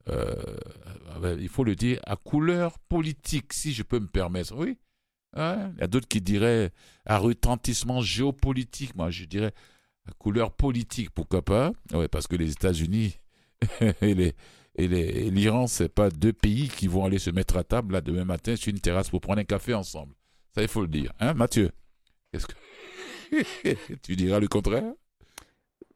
[0.09, 0.35] euh,
[1.39, 4.55] il faut le dire, à couleur politique, si je peux me permettre.
[4.57, 4.79] Oui.
[5.35, 5.73] Hein?
[5.77, 6.71] Il y a d'autres qui diraient
[7.05, 8.95] à retentissement géopolitique.
[8.95, 9.53] Moi, je dirais
[10.09, 13.19] à couleur politique, pourquoi pas Oui, parce que les États-Unis
[14.01, 14.35] et les,
[14.77, 18.25] et l'Iran, c'est pas deux pays qui vont aller se mettre à table là demain
[18.25, 20.15] matin sur une terrasse pour prendre un café ensemble.
[20.55, 21.13] Ça, il faut le dire.
[21.19, 21.71] Hein, Mathieu?
[22.33, 24.93] Qu'est-ce que tu diras le contraire?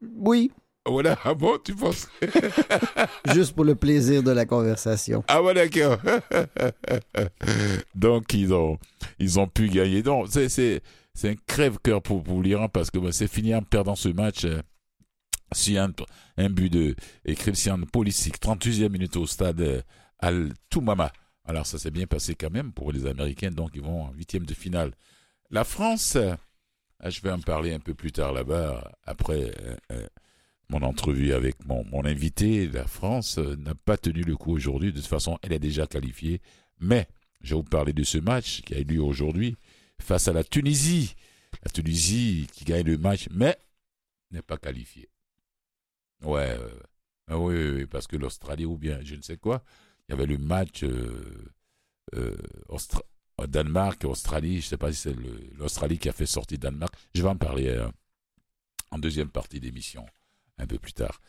[0.01, 0.51] Oui.
[0.87, 2.07] Voilà, ah bon, tu penses
[3.33, 5.23] Juste pour le plaisir de la conversation.
[5.27, 5.99] Ah ouais, d'accord.
[7.93, 8.79] Donc, ils ont,
[9.19, 10.01] ils ont pu gagner.
[10.01, 10.81] Donc, c'est,
[11.23, 14.45] un crève-cœur pour, pour l'Iran parce que bah, c'est fini en perdant ce match.
[14.45, 14.61] Euh,
[15.53, 15.91] si un,
[16.37, 19.81] un but de et Christian Pulisic, 38e minute au stade euh,
[20.17, 21.11] Al Toumama.
[21.45, 24.45] Alors ça s'est bien passé quand même pour les Américains, donc ils vont en huitième
[24.45, 24.93] de finale.
[25.49, 26.33] La France, euh,
[27.05, 29.51] je vais en parler un peu plus tard là-bas, après
[30.71, 32.67] mon entrevue avec mon, invité.
[32.67, 36.41] La France n'a pas tenu le coup aujourd'hui, de toute façon elle est déjà qualifiée,
[36.79, 37.07] mais
[37.41, 39.55] je vais vous parler de ce match qui a eu lieu aujourd'hui
[39.99, 41.15] face à la Tunisie.
[41.63, 43.57] La Tunisie qui gagne le match, mais
[44.31, 45.09] n'est pas qualifiée.
[46.23, 46.57] Ouais,
[47.27, 49.63] ah oui, parce que l'Australie ou bien je ne sais quoi,
[50.07, 51.51] il y avait le match euh,
[52.15, 52.35] euh,
[53.47, 55.15] Danemark, Australie, je ne sais pas si c'est
[55.57, 56.93] l'Australie qui a fait sortir Danemark.
[57.15, 57.87] Je vais en parler euh,
[58.91, 60.05] en deuxième partie d'émission,
[60.61, 61.19] un peu plus tard.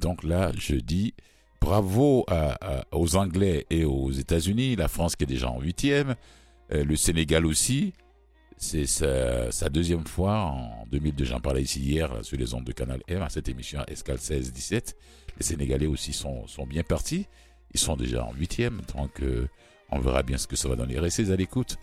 [0.00, 1.14] Donc là, je dis
[1.60, 6.14] bravo à- à- aux Anglais et aux États-Unis, la France qui est déjà en huitième,
[6.72, 7.92] euh, le Sénégal aussi.
[8.56, 11.24] C'est sa, deuxième fois en 2002.
[11.24, 14.94] J'en parlais ici hier sur les ondes de Canal M à cette émission Escale 16-17.
[15.36, 17.26] Les Sénégalais aussi sont, bien partis.
[17.74, 19.48] Ils sont déjà en huitième, donc euh,
[19.90, 20.98] on verra bien ce que ça va donner.
[21.00, 21.76] Restez à l'écoute.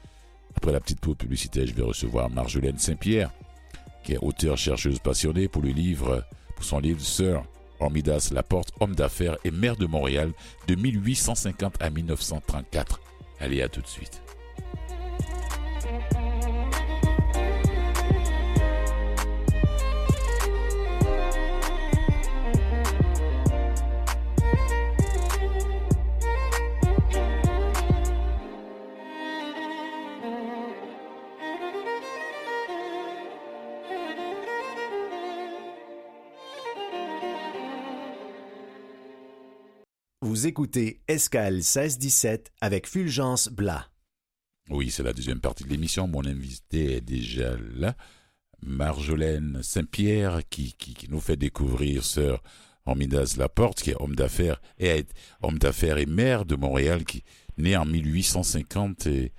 [0.55, 3.31] Après la petite pause publicitaire, je vais recevoir Marjolaine Saint-Pierre,
[4.03, 6.23] qui est auteure chercheuse passionnée pour le livre,
[6.63, 7.43] son livre Sir
[7.79, 10.31] Hormidas Laporte, homme d'affaires et maire de Montréal
[10.67, 12.99] de 1850 à 1934.
[13.39, 14.21] Allez, à tout de suite.
[40.21, 43.85] Vous écoutez Escale 1617 avec Fulgence Blas.
[44.69, 46.09] Oui, c'est la deuxième partie de l'émission.
[46.09, 47.95] Mon invité est déjà là.
[48.61, 50.75] Marjolaine Saint-Pierre, qui,
[51.09, 52.43] nous fait découvrir Sœur
[52.85, 55.05] Hormidas Laporte, qui est homme d'affaires et
[55.41, 57.23] homme d'affaires et maire de Montréal, qui
[57.57, 59.31] né en 1850 et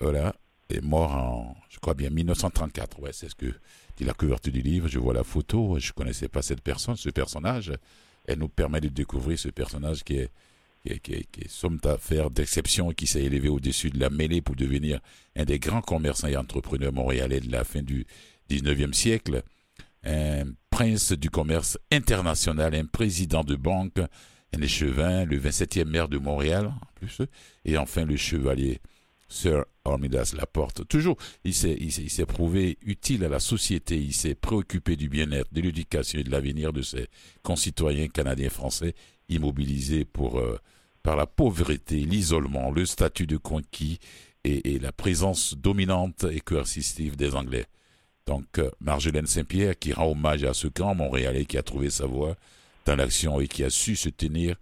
[0.00, 0.36] voilà,
[0.68, 3.00] est mort en, je crois bien, 1934.
[3.00, 3.54] Ouais, c'est ce que
[3.96, 4.86] dit la couverture du livre.
[4.86, 5.78] Je vois la photo.
[5.78, 7.72] Je connaissais pas cette personne, ce personnage.
[8.30, 10.30] Elle nous permet de découvrir ce personnage qui est
[11.02, 15.00] qui somme d'affaires d'exception et qui s'est élevé au-dessus de la mêlée pour devenir
[15.36, 18.06] un des grands commerçants et entrepreneurs montréalais de la fin du
[18.48, 19.42] 19e siècle,
[20.04, 23.98] un prince du commerce international, un président de banque,
[24.56, 27.20] un échevin, le 27e maire de Montréal, plus,
[27.64, 28.80] et enfin le chevalier
[29.30, 30.86] Sir Hormidas Laporte.
[30.86, 34.96] Toujours, il s'est, il s'est, il s'est prouvé utile à la société, il s'est préoccupé
[34.96, 37.06] du bien-être, de l'éducation et de l'avenir de ses
[37.42, 38.94] concitoyens canadiens et français
[39.28, 40.58] immobilisés pour, euh,
[41.02, 44.00] par la pauvreté, l'isolement, le statut de conquis
[44.44, 47.66] et, et la présence dominante et coercitive des Anglais.
[48.26, 52.06] Donc, euh, Marjolaine Saint-Pierre qui rend hommage à ce grand Montréalais qui a trouvé sa
[52.06, 52.36] voie
[52.84, 54.56] dans l'action et qui a su se tenir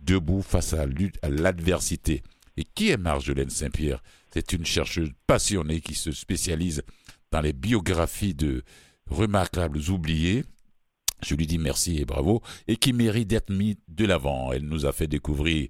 [0.00, 0.86] debout face à
[1.28, 2.22] l'adversité.
[2.56, 4.02] Et qui est Marjolaine Saint-Pierre?
[4.32, 6.82] C'est une chercheuse passionnée qui se spécialise
[7.30, 8.62] dans les biographies de
[9.06, 10.44] remarquables oubliés.
[11.22, 14.52] Je lui dis merci et bravo, et qui mérite d'être mis de l'avant.
[14.52, 15.68] Elle nous a fait découvrir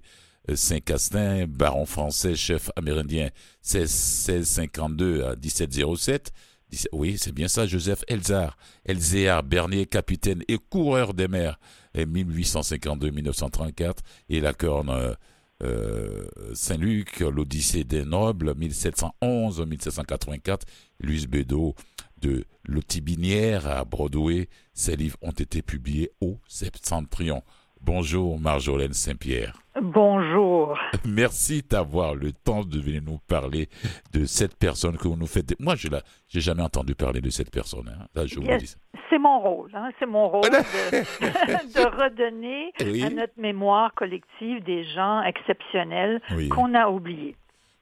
[0.49, 3.29] euh, Saint-Castin, baron français, chef amérindien
[3.61, 6.31] 16 1652 à 1707.
[6.69, 11.59] 17 Oui, c'est bien ça, Joseph Elzar, Elzéar Bernier, capitaine et coureur des mers,
[11.95, 13.97] 1852-1934,
[14.29, 15.15] et la corne
[15.63, 20.61] euh, Saint-Luc, l'Odyssée des Nobles, 1711-1784,
[20.99, 21.75] Louise Bédot
[22.21, 24.49] de Lotibinière à Broadway.
[24.73, 27.43] Ces livres ont été publiés au Septentrion.
[27.89, 29.59] Bonjour Marjolaine Saint-Pierre.
[29.79, 30.75] Bonjour.
[31.05, 33.69] Merci d'avoir le temps de venir nous parler
[34.11, 35.53] de cette personne que vous nous faites.
[35.59, 35.99] Moi, je n'ai
[36.41, 37.87] jamais entendu parler de cette personne.
[37.87, 38.07] hein.
[38.15, 38.73] Là, je vous dis.
[39.11, 39.69] C'est mon rôle.
[39.75, 39.91] Hein?
[39.99, 40.49] C'est mon rôle de,
[41.75, 43.03] de redonner Oui.
[43.03, 46.49] à notre mémoire collective des gens exceptionnels Oui.
[46.49, 47.35] qu'on a oubliés.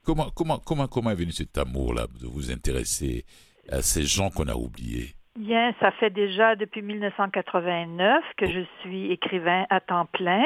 [0.03, 3.23] Comment, comment, comment, comment est venu cet amour-là de vous intéresser
[3.71, 5.15] à ces gens qu'on a oubliés?
[5.35, 10.43] Bien, ça fait déjà depuis 1989 que je suis écrivain à temps plein.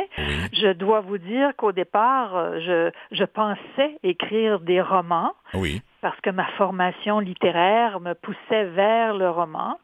[0.54, 5.82] Je dois vous dire qu'au départ, euh, je, je pensais écrire des romans Oui.
[6.02, 9.78] parce que ma formation littéraire me poussait vers le roman.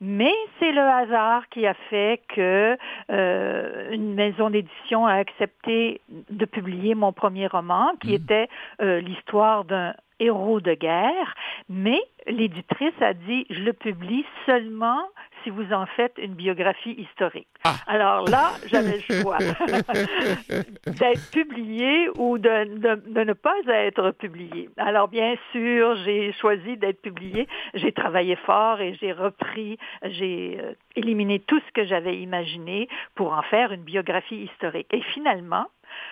[0.00, 2.76] Mais c'est le hasard qui a fait que
[3.12, 8.14] euh, une maison d'édition a accepté de publier mon premier roman, qui Mhm.
[8.14, 8.48] était
[8.82, 11.34] euh, l'histoire d'un héros de guerre,
[11.68, 15.00] mais l'éditrice a dit, je le publie seulement
[15.44, 17.46] si vous en faites une biographie historique.
[17.64, 17.76] Ah.
[17.86, 19.38] Alors là, j'avais le choix
[20.86, 24.68] d'être publié ou de, de- de ne pas être publié.
[24.76, 27.46] Alors bien sûr, j'ai choisi d'être publié.
[27.74, 33.32] J'ai travaillé fort et j'ai repris, j'ai euh, éliminé tout ce que j'avais imaginé pour
[33.32, 34.92] en faire une biographie historique.
[34.92, 35.66] Et finalement,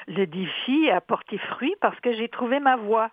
[0.09, 3.11] le défi a porté fruit parce que j'ai trouvé ma voie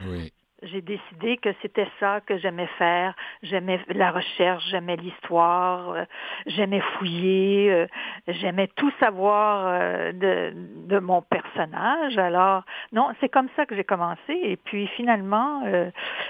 [0.00, 0.32] Oui.
[0.64, 3.14] j'ai décidé que c'était ça que j'aimais faire.
[3.42, 6.04] J'aimais la recherche, j'aimais l'histoire, euh,
[6.46, 7.86] j'aimais fouiller, euh,
[8.28, 10.52] j'aimais tout savoir euh, de,
[10.86, 12.18] de mon personnage.
[12.18, 14.32] Alors, non, c'est comme ça que j'ai commencé.
[14.42, 15.62] Et puis finalement,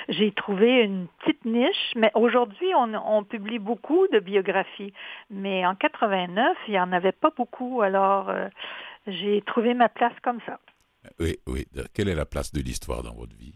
[0.08, 1.92] j'ai trouvé une petite niche.
[1.96, 4.92] Mais aujourd'hui, on, on publie beaucoup de biographies.
[5.30, 7.82] Mais en 89, il n'y en avait pas beaucoup.
[7.82, 8.32] Alors,
[9.06, 10.58] j'ai trouvé ma place comme ça.
[11.20, 11.66] Oui, oui.
[11.94, 13.54] Quelle est la place de l'histoire dans votre vie?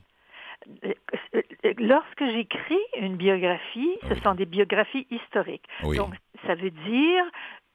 [1.78, 4.20] Lorsque j'écris une biographie, ce Oui.
[4.22, 5.64] sont des biographies historiques.
[5.84, 5.96] Oui.
[5.96, 6.14] Donc,
[6.46, 7.24] ça veut dire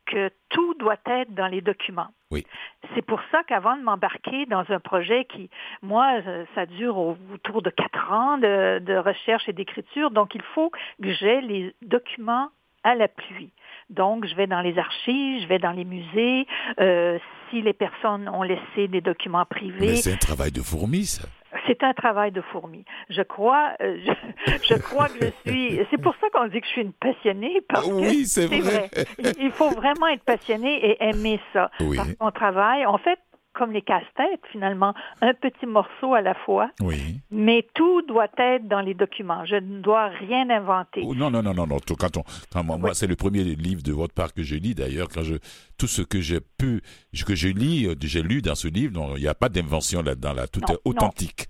[0.05, 2.09] que tout doit être dans les documents.
[2.29, 2.45] Oui.
[2.93, 5.49] C'est pour ça qu'avant de m'embarquer dans un projet qui,
[5.81, 10.35] moi, euh, ça dure au- autour de quatre ans de, de recherche et d'écriture, donc
[10.35, 12.49] il faut que j'ai les documents
[12.83, 13.49] à l'appui.
[13.93, 16.45] Donc, je vais dans les archives, je vais dans les musées.
[16.79, 17.17] euh,
[17.49, 21.27] si les personnes ont laissé des documents Mais privés, c'est un travail de fourmi, ça.
[21.67, 22.83] c'est un travail de fourmi.
[23.09, 25.79] Je crois, euh, je, je crois que je suis.
[25.91, 28.59] C'est pour ça qu'on dit que je suis une passionnée parce que Oui, c'est vrai.
[28.59, 28.89] vrai.
[29.19, 31.69] Il- Il faut vraiment être passionné et aimer ça.
[31.81, 31.95] Oui.
[31.97, 33.19] Parce qu'on travaille, en fait,
[33.53, 37.19] comme les casse-têtes, finalement, un petit morceau à la fois, Oui.
[37.31, 39.45] mais tout doit être dans les documents.
[39.45, 41.01] Je ne dois rien inventer.
[41.05, 41.77] Oh, Non, non, non, non, non.
[41.99, 44.75] Quand on, quand moi, moi, c'est le premier livre de votre part que je lis
[44.75, 45.07] d'ailleurs.
[45.13, 45.35] Quand je,
[45.77, 46.81] tout ce que j'ai pu,
[47.25, 50.01] que je lis, euh, j'ai lu dans ce livre, non, il n'y a pas d'invention
[50.01, 50.47] là-dedans, là.
[50.47, 51.45] Tout Non, est authentique.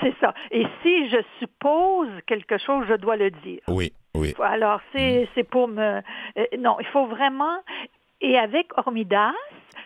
[0.00, 0.34] C'est ça.
[0.50, 3.60] Et si je suppose quelque chose, je dois le dire.
[3.68, 4.34] Oui, oui.
[4.42, 5.80] Alors, c'est c'est pour me...
[6.38, 7.58] euh, non, il faut vraiment...
[8.20, 9.32] Et avec Hormidas,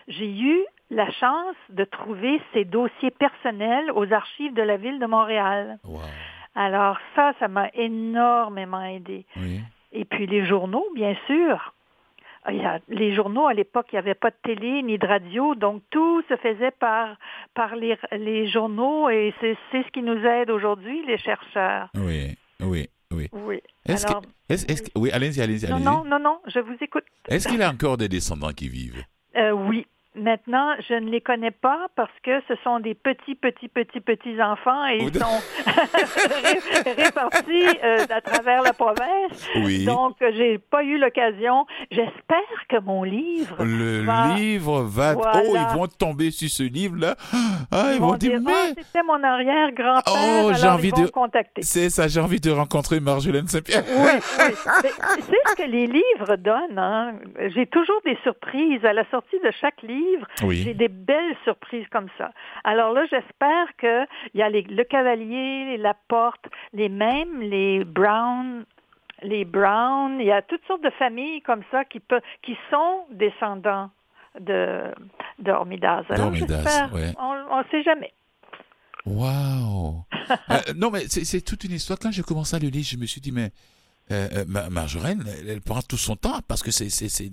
[0.07, 5.05] j'ai eu la chance de trouver ses dossiers personnels aux archives de la ville de
[5.05, 5.79] Montréal.
[5.83, 6.01] Wow.
[6.55, 9.25] Alors ça, ça m'a énormément aidé.
[9.37, 9.61] Oui.
[9.93, 11.73] Et puis les journaux, bien sûr.
[12.87, 16.23] Les journaux, à l'époque, il n'y avait pas de télé ni de radio, donc tout
[16.27, 17.15] se faisait par,
[17.53, 21.89] par les, les journaux et c'est c'est ce qui nous aide aujourd'hui, les chercheurs.
[21.93, 22.89] Oui, oui,
[23.21, 23.29] oui.
[23.33, 23.59] Oui.
[23.85, 25.85] Est-ce Alors, que, est-ce, est-ce que- oui, allez-y, allez-y, non, allez-y.
[25.85, 27.03] non, non, non, je vous écoute.
[27.27, 29.03] Est-ce qu'il y a encore des descendants qui vivent?
[29.35, 29.87] Euh, oui.
[30.13, 34.41] Maintenant, je ne les connais pas parce que ce sont des petits, petits, petits, petits
[34.41, 39.47] enfants et ils sont ré- répartis euh, à travers la province.
[39.63, 39.85] Oui.
[39.85, 41.65] Donc, j'ai pas eu l'occasion.
[41.91, 45.13] J'espère que mon livre Le va- livre va.
[45.13, 45.43] Voilà.
[45.45, 47.15] Oh, ils vont tomber sur ce livre-là.
[47.71, 48.83] Ah, ils, ils vont vont dire, dire, Ah, mais.
[48.83, 50.13] c'était mon arrière-grand-père.
[50.45, 51.61] Oh, j'ai envie de- contacter.
[51.61, 53.83] C'est ça, j'ai envie de rencontrer Marjolaine Saint-Pierre.
[53.87, 54.53] Oui, oui.
[54.83, 56.77] C'est ce que les livres donnent.
[56.77, 57.13] Hein?
[57.55, 58.83] J'ai toujours des surprises.
[58.83, 60.00] À la sortie de chaque livre,
[60.43, 60.57] Oui.
[60.63, 62.31] j'ai des belles surprises comme ça.
[62.63, 68.65] Alors là, j'espère qu'il y a les- le cavalier, la porte, les mêmes, les Brown,
[69.23, 73.05] les Brown, il y a toutes sortes de familles comme ça qui, peut, qui sont
[73.11, 73.89] descendants
[74.39, 74.83] de
[75.39, 76.03] d'Hormidas.
[76.09, 76.93] Alors, D'Hormidas, j'espère.
[76.93, 77.11] ouais.
[77.19, 78.13] On ne sait jamais.
[79.05, 80.03] Waouh
[80.49, 81.99] Euh, Non, mais c'est c'est toute une histoire.
[81.99, 83.49] Quand j'ai commencé à le lire, je me suis dit, mais
[84.11, 86.89] euh, euh, Ma- Marjolaine, elle, prend tout son temps parce que c'est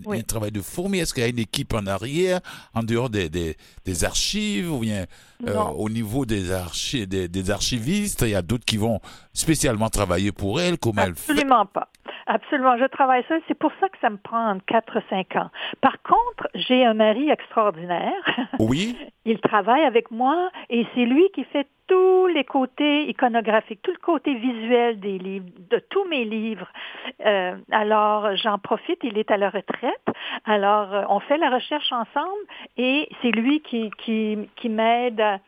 [0.06, 0.18] Oui.
[0.18, 0.98] un travail de fourmi.
[0.98, 2.40] Est-ce qu'il y a une équipe en arrière,
[2.74, 5.06] en dehors des, des, des archives, ou bien
[5.46, 9.00] euh, au niveau des, archi des, des archivistes, il y a d'autres qui vont
[9.32, 11.32] spécialement travailler pour elle, comment elle fait?
[11.32, 11.88] Absolument pas.
[12.26, 12.76] Absolument.
[12.78, 13.40] Je travaille seule.
[13.48, 15.50] C'est pour ça que ça me prend entre 4 et 5 ans.
[15.80, 18.12] Par contre, j'ai un mari extraordinaire.
[18.58, 23.90] Oui, Il travaille avec moi et c'est lui qui fait tous les côtés iconographiques, tout
[23.90, 26.68] le côté visuel des livres, de tous mes livres.
[27.26, 30.06] Euh, alors, j'en profite, il est à la retraite.
[30.44, 32.44] Alors, euh, on fait la recherche ensemble
[32.76, 35.38] et c'est lui qui, qui, qui m'aide à,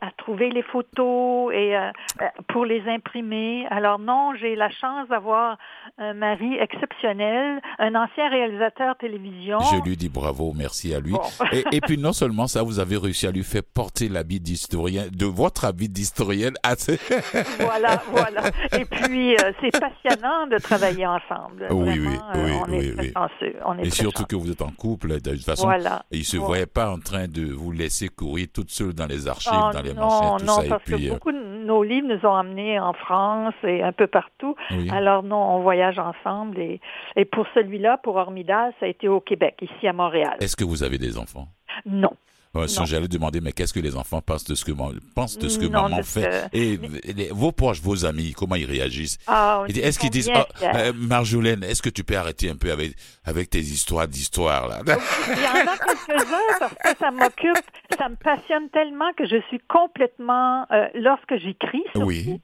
[0.00, 1.90] à trouver les photos et euh,
[2.22, 3.66] euh, pour les imprimer.
[3.70, 5.58] Alors non, j'ai la chance d'avoir
[5.98, 9.58] un mari exceptionnel, un ancien réalisateur télévision.
[9.60, 11.12] je lui dis bravo, merci à lui.
[11.12, 11.20] Bon.
[11.52, 15.06] Et, et puis non seulement ça, vous avez réussi à lui faire porter l'habit d'historien,
[15.12, 16.74] de votre habit d'historienne à
[17.60, 18.42] Voilà, voilà.
[18.78, 21.66] Et puis, euh, c'est passionnant de travailler ensemble.
[21.70, 23.12] Oui, Vraiment, oui, oui, on est oui, très oui.
[23.14, 23.54] chanceux.
[23.64, 24.26] On est Et surtout chanceux.
[24.26, 25.64] que vous êtes en couple, de toute façon.
[25.66, 26.04] Voilà.
[26.10, 29.52] Il se voyait pas en train de vous laisser courir toute seule dans les archives,
[29.52, 30.68] Oh, dans les non, tout non, ça.
[30.68, 33.92] Parce puis, que euh, beaucoup de nos livres nous ont amenés en France et un
[33.92, 34.54] peu partout.
[34.70, 34.88] oui.
[34.90, 36.58] Alors non, on voyage ensemble.
[36.58, 36.80] Et,
[37.16, 40.36] et pour celui-là, pour Hormidas, ça a été au Québec, ici à Montréal.
[40.40, 41.48] Est-ce que vous avez des enfants?
[41.86, 42.12] Non.
[42.54, 42.84] Non.
[42.86, 45.58] j'allais demander, mais qu'est-ce que les enfants pensent de ce que, ma- pensent de ce
[45.58, 46.48] que Non, maman fait?
[46.52, 46.78] Et
[47.14, 49.18] les- vos proches, vos amis, comment ils réagissent?
[49.26, 50.44] Ah, Est-ce qu'ils disent, fiers.
[50.74, 52.94] euh, Marjolaine, est-ce que tu peux arrêter un peu avec,
[53.24, 54.80] avec tes histoires d'histoire là?
[54.86, 57.64] Il y en a quelques-uns parce que ça m'occupe,
[57.98, 62.40] ça me passionne tellement que je suis complètement, euh, lorsque j'écris, Oui.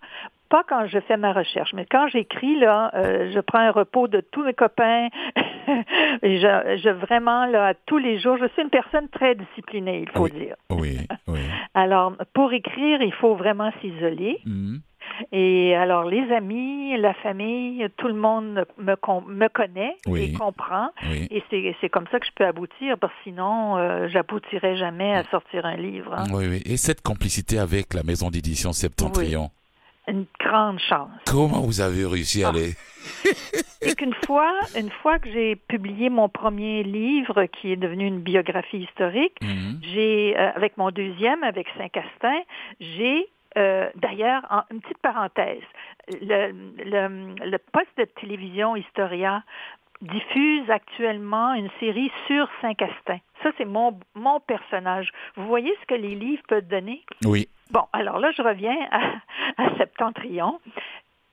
[0.54, 4.06] Pas quand je fais ma recherche, mais quand j'écris, là, euh, je prends un repos
[4.06, 5.08] de tous mes copains.
[6.22, 10.10] et je, je vraiment, là, tous les jours, je suis une personne très disciplinée, il
[10.10, 10.30] faut Oui.
[10.30, 10.56] dire.
[10.70, 11.40] Oui, oui.
[11.74, 14.38] Alors, pour écrire, il faut vraiment s'isoler.
[14.44, 14.80] Mhm.
[15.32, 20.22] Et alors, les amis, la famille, tout le monde me, con- me connaît Oui.
[20.22, 20.88] et comprend.
[21.10, 21.28] Oui.
[21.30, 21.42] Et
[21.80, 25.16] c'est comme ça que je peux aboutir, parce que sinon, euh, j'aboutirais jamais Mm.
[25.16, 26.14] à sortir un livre.
[26.16, 26.24] hein.
[26.32, 26.62] Oui, oui.
[26.64, 29.50] Et cette complicité avec la maison d'édition Septentrion,
[30.06, 31.10] Une grande chance.
[31.26, 32.52] comment vous avez réussi à Ah.
[32.52, 32.72] les...
[33.82, 38.20] Et qu'une fois, une fois que j'ai publié mon premier livre, qui est devenu une
[38.20, 39.80] biographie historique, Mhm.
[39.82, 42.38] j'ai, euh, avec mon deuxième, avec Saint-Castin,
[42.80, 43.26] j'ai
[43.56, 45.62] euh, D'ailleurs, en- une petite parenthèse,
[46.08, 46.50] le,
[46.84, 49.44] le, le poste de télévision Historia
[50.04, 53.18] diffuse actuellement une série sur Saint-Castin.
[53.42, 55.10] Ça, c'est mon, mon personnage.
[55.36, 57.02] Vous voyez ce que les livres peuvent donner?
[57.24, 57.48] Oui.
[57.70, 59.00] Bon, alors là, je reviens à,
[59.62, 60.60] à Septentrion.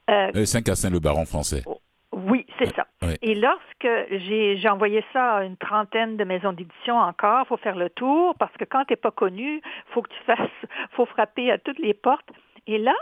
[0.09, 1.63] Euh, euh, Saint-Castin, le baron français.
[2.11, 2.88] Oui, c'est ça.
[3.22, 7.89] Et lorsque j'ai envoyé ça à une trentaine de maisons d'édition encore, faut faire le
[7.89, 9.61] tour parce que quand tu n'es pas connu,
[9.93, 10.49] faut que tu fasses,
[10.91, 12.30] faut frapper à toutes les portes.
[12.67, 12.93] Et là,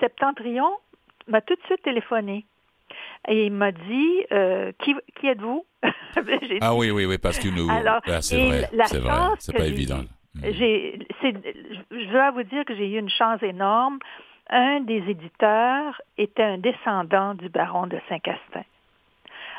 [0.00, 0.70] Septentrion
[1.28, 2.46] m'a tout de suite téléphoné.
[3.28, 5.64] Et il m'a dit euh, qui, qui êtes-vous?
[6.62, 7.68] Ah oui, oui, oui, parce que nous.
[7.70, 10.00] Alors, ah, c'est vrai, c'est vrai, c'est pas évident.
[10.34, 10.40] Hmm.
[10.50, 13.98] je dois vous dire que j'ai eu une chance énorme.
[14.48, 18.64] Un des éditeurs était un descendant du baron de Saint-Castin.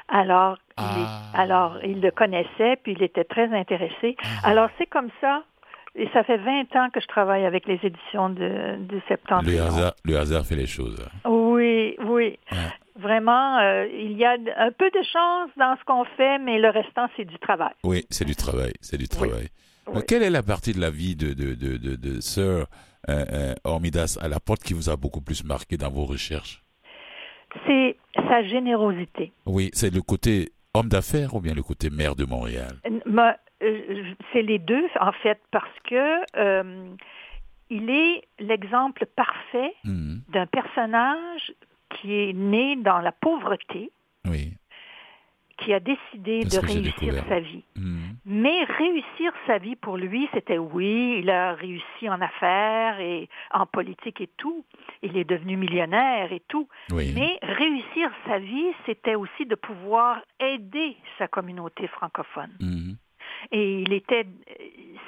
[0.08, 1.22] Alors, il, ah.
[1.36, 4.16] alors, il le connaissait, puis il était très intéressé.
[4.24, 4.50] Ah.
[4.50, 5.44] Alors, c'est comme ça
[5.98, 9.50] et ça fait 20 ans que je travaille avec les éditions de, de Septembre.
[9.50, 11.04] Le hasard, le hasard fait les choses.
[11.26, 12.38] Oui, oui.
[13.00, 16.70] Vraiment, euh, il y a un peu de chance dans ce qu'on fait, mais le
[16.70, 17.74] restant, c'est du travail.
[17.84, 19.48] Oui, c'est du travail, c'est du travail.
[20.08, 22.66] Quelle est la partie de la vie de, de, de, de, de Sir euh,
[23.10, 26.64] euh, Ormidas à la porte qui vous a beaucoup plus marqué dans vos recherches?
[27.66, 29.32] C'est sa générosité.
[29.46, 32.76] Oui, c'est le côté homme d'affaires ou bien le côté maire de Montréal?
[33.64, 36.90] Euh, c'est les deux, en fait, parce que euh,
[37.70, 40.22] il est l'exemple parfait mhm.
[40.30, 41.54] d'un personnage
[41.90, 43.92] qui est né dans la pauvreté,
[45.58, 47.64] qui a décidé de réussir sa vie.
[47.76, 48.18] Mhm.
[48.26, 53.66] Mais réussir sa vie pour lui, c'était oui, il a réussi en affaires et en
[53.66, 54.64] politique et tout.
[55.02, 56.68] Il est devenu millionnaire et tout.
[56.92, 62.52] Mais réussir sa vie, c'était aussi de pouvoir aider sa communauté francophone.
[62.60, 62.98] Mhm.
[63.52, 64.26] Et il était,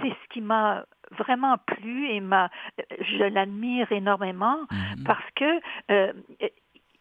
[0.01, 0.85] c'est ce qui m'a
[1.17, 2.49] vraiment plu et m'a,
[3.01, 5.03] je l'admire énormément mhm.
[5.03, 5.59] parce que
[5.91, 6.13] euh,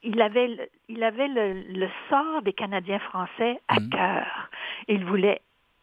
[0.03, 3.90] il avait, il avait le, sort des Canadiens français à mhm.
[3.90, 4.51] cœur.
[4.88, 5.40] Il voulait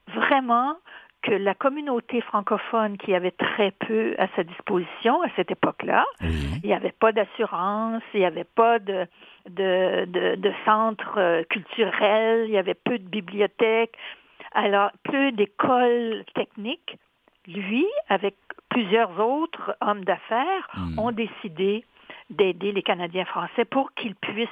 [0.07, 0.75] vraiment
[1.21, 6.61] que la communauté francophone qui avait très peu à sa disposition à cette époque-là, il
[6.63, 9.07] n'y avait pas d'assurance, il n'y avait pas de,
[9.49, 13.97] de, de, de centre euh, culturel, il y avait peu de bibliothèques,
[14.55, 16.97] alors, peu d'écoles techniques,
[17.45, 18.35] lui, avec
[18.69, 20.97] plusieurs autres hommes d'affaires, hmm.
[20.97, 21.83] ont décidé
[22.29, 24.49] d'aider les Canadiens français pour qu'ils puissent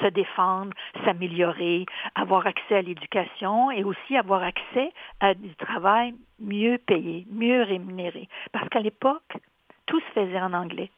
[0.00, 0.72] se défendre,
[1.04, 7.62] s'améliorer, avoir accès à l'éducation et aussi avoir accès à du travail mieux payé, mieux
[7.62, 8.28] rémunéré.
[8.52, 9.36] Parce qu'à l'époque,
[9.86, 10.90] tout se faisait en anglais.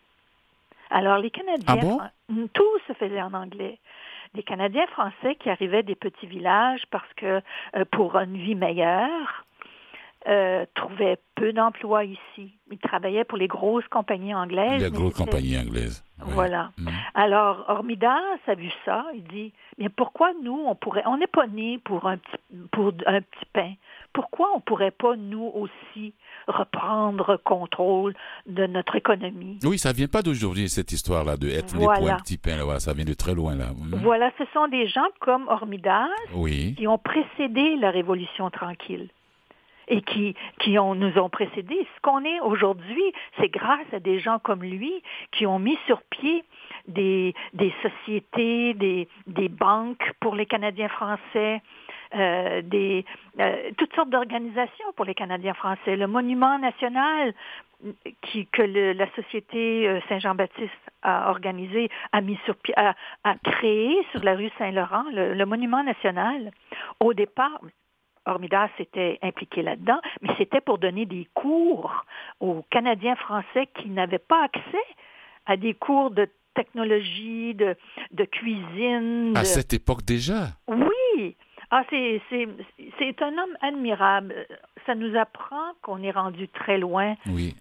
[0.91, 2.11] Alors les Canadiens, ah
[2.53, 3.79] tout se faisait en anglais
[4.35, 7.41] des Canadiens français qui arrivaient des petits villages parce que
[7.77, 9.45] euh, pour une vie meilleure,
[10.29, 12.53] euh, trouvaient peu d'emplois ici.
[12.71, 14.83] Ils travaillaient pour les grosses compagnies anglaises.
[14.83, 16.05] Les grosses compagnies anglaises.
[16.19, 16.71] Voilà.
[16.77, 16.89] Mm.
[17.15, 19.07] Alors, Ormidas a vu ça.
[19.15, 22.37] Il dit, mais pourquoi nous, on pourrait, on n'est pas nés pour un petit,
[22.71, 23.73] pour un petit pain.
[24.13, 26.13] Pourquoi on pourrait pas, nous aussi,
[26.47, 28.15] reprendre contrôle
[28.47, 29.59] de notre économie?
[29.65, 32.57] Oui, ça vient pas d'aujourd'hui, cette histoire-là, de être né pour un petit pain.
[32.57, 33.71] Là, ça vient de très loin, là.
[33.71, 34.01] Mm.
[34.03, 36.09] Voilà, ce sont des gens comme Ormidas
[36.77, 39.09] qui ont précédé la Révolution tranquille
[39.91, 41.87] et qui, qui ont, nous ont précédés.
[41.97, 46.01] Ce qu'on est aujourd'hui, c'est grâce à des gens comme lui qui ont mis sur
[46.03, 46.45] pied
[46.89, 51.61] des, des sociétés, des, des banques pour les Canadiens français,
[52.15, 53.05] euh, des,
[53.39, 55.97] euh, toutes sortes d'organisations pour les Canadiens français.
[55.97, 57.35] Le monument national
[58.23, 60.73] qui, que le, la Société euh, Saint-Jean-Baptiste
[61.03, 65.47] a organisé, a mis sur pied, a, a créé sur la rue Saint-Laurent, le, le,
[65.47, 66.53] monument national.
[67.01, 67.61] Au départ,
[68.31, 72.05] Ormidas s'était impliqué là-dedans, mais c'était pour donner des cours
[72.41, 74.87] aux Canadiens français qui n'avaient pas accès
[75.47, 77.77] à des cours de technologie, de,
[78.13, 79.37] de cuisine.
[79.37, 80.49] À cette époque déjà?
[80.69, 81.37] Oui.
[81.71, 82.49] Ah, c'est, c'est,
[82.99, 84.35] c'est un homme admirable.
[84.87, 87.55] Ça nous apprend qu'on est rendu très loin oui.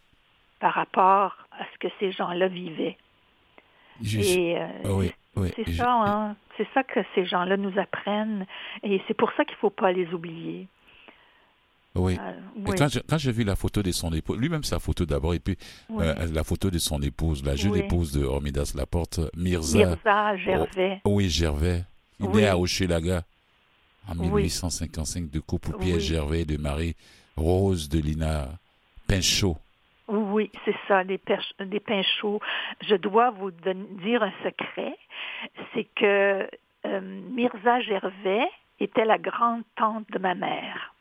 [0.59, 2.97] par rapport à ce que ces gens-là vivaient.
[4.01, 5.11] Et, euh, ah oui.
[5.55, 6.35] C'est ça, hein?
[6.59, 8.45] C'est ça que ces gens-là nous apprennent.
[8.83, 10.67] Et c'est pour ça qu'il ne faut pas les oublier.
[11.95, 12.17] Oui.
[12.19, 12.73] Euh,
[13.07, 15.57] quand, j'ai vu la photo de son épouse, lui-même sa photo d'abord, et puis
[15.97, 19.77] euh, la photo de son épouse, la jeune épouse de Hormidas Laporte, Mirza.
[19.77, 21.01] Mirza Gervais.
[21.05, 21.85] Oh, oui, Gervais.
[22.19, 23.23] Il est à Hochelaga
[24.09, 26.95] en 1855 de couple Pierre Gervais de Marie
[27.37, 28.49] Rose de Lina
[29.07, 29.57] Pinchot.
[30.09, 31.19] Oui, c'est ça, des,
[31.59, 32.41] des pains chauds.
[32.87, 34.97] Je dois vous dire un secret,
[35.73, 36.49] c'est que
[36.85, 38.47] euh, Mirza Gervais
[38.79, 40.93] était la grande tante de ma mère.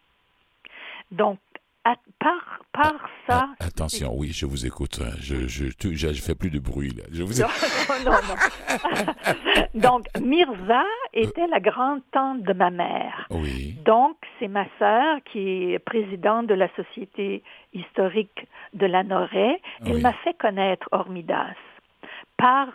[1.10, 1.38] Donc,
[1.84, 3.48] à- par, par ça.
[3.60, 4.98] Ah, Attention, oui, je vous écoute.
[5.02, 5.14] hein.
[5.20, 7.04] Je, je, je fais plus de bruit là.
[7.10, 9.14] Je vous Non, non, non.
[9.74, 10.82] Donc, Mirza
[11.14, 13.26] était la grande-tante de ma mère.
[13.30, 13.76] Oui.
[13.84, 17.42] Donc, c'est ma sœur qui est présidente de la Société
[17.72, 18.46] historique
[18.78, 19.60] de la Noret.
[19.84, 20.00] Elle Oui.
[20.02, 21.54] m'a fait connaître Hormidas
[22.36, 22.68] par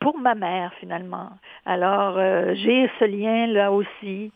[0.00, 1.28] pour ma mère finalement.
[1.66, 4.32] Alors, euh, j'ai ce lien là aussi.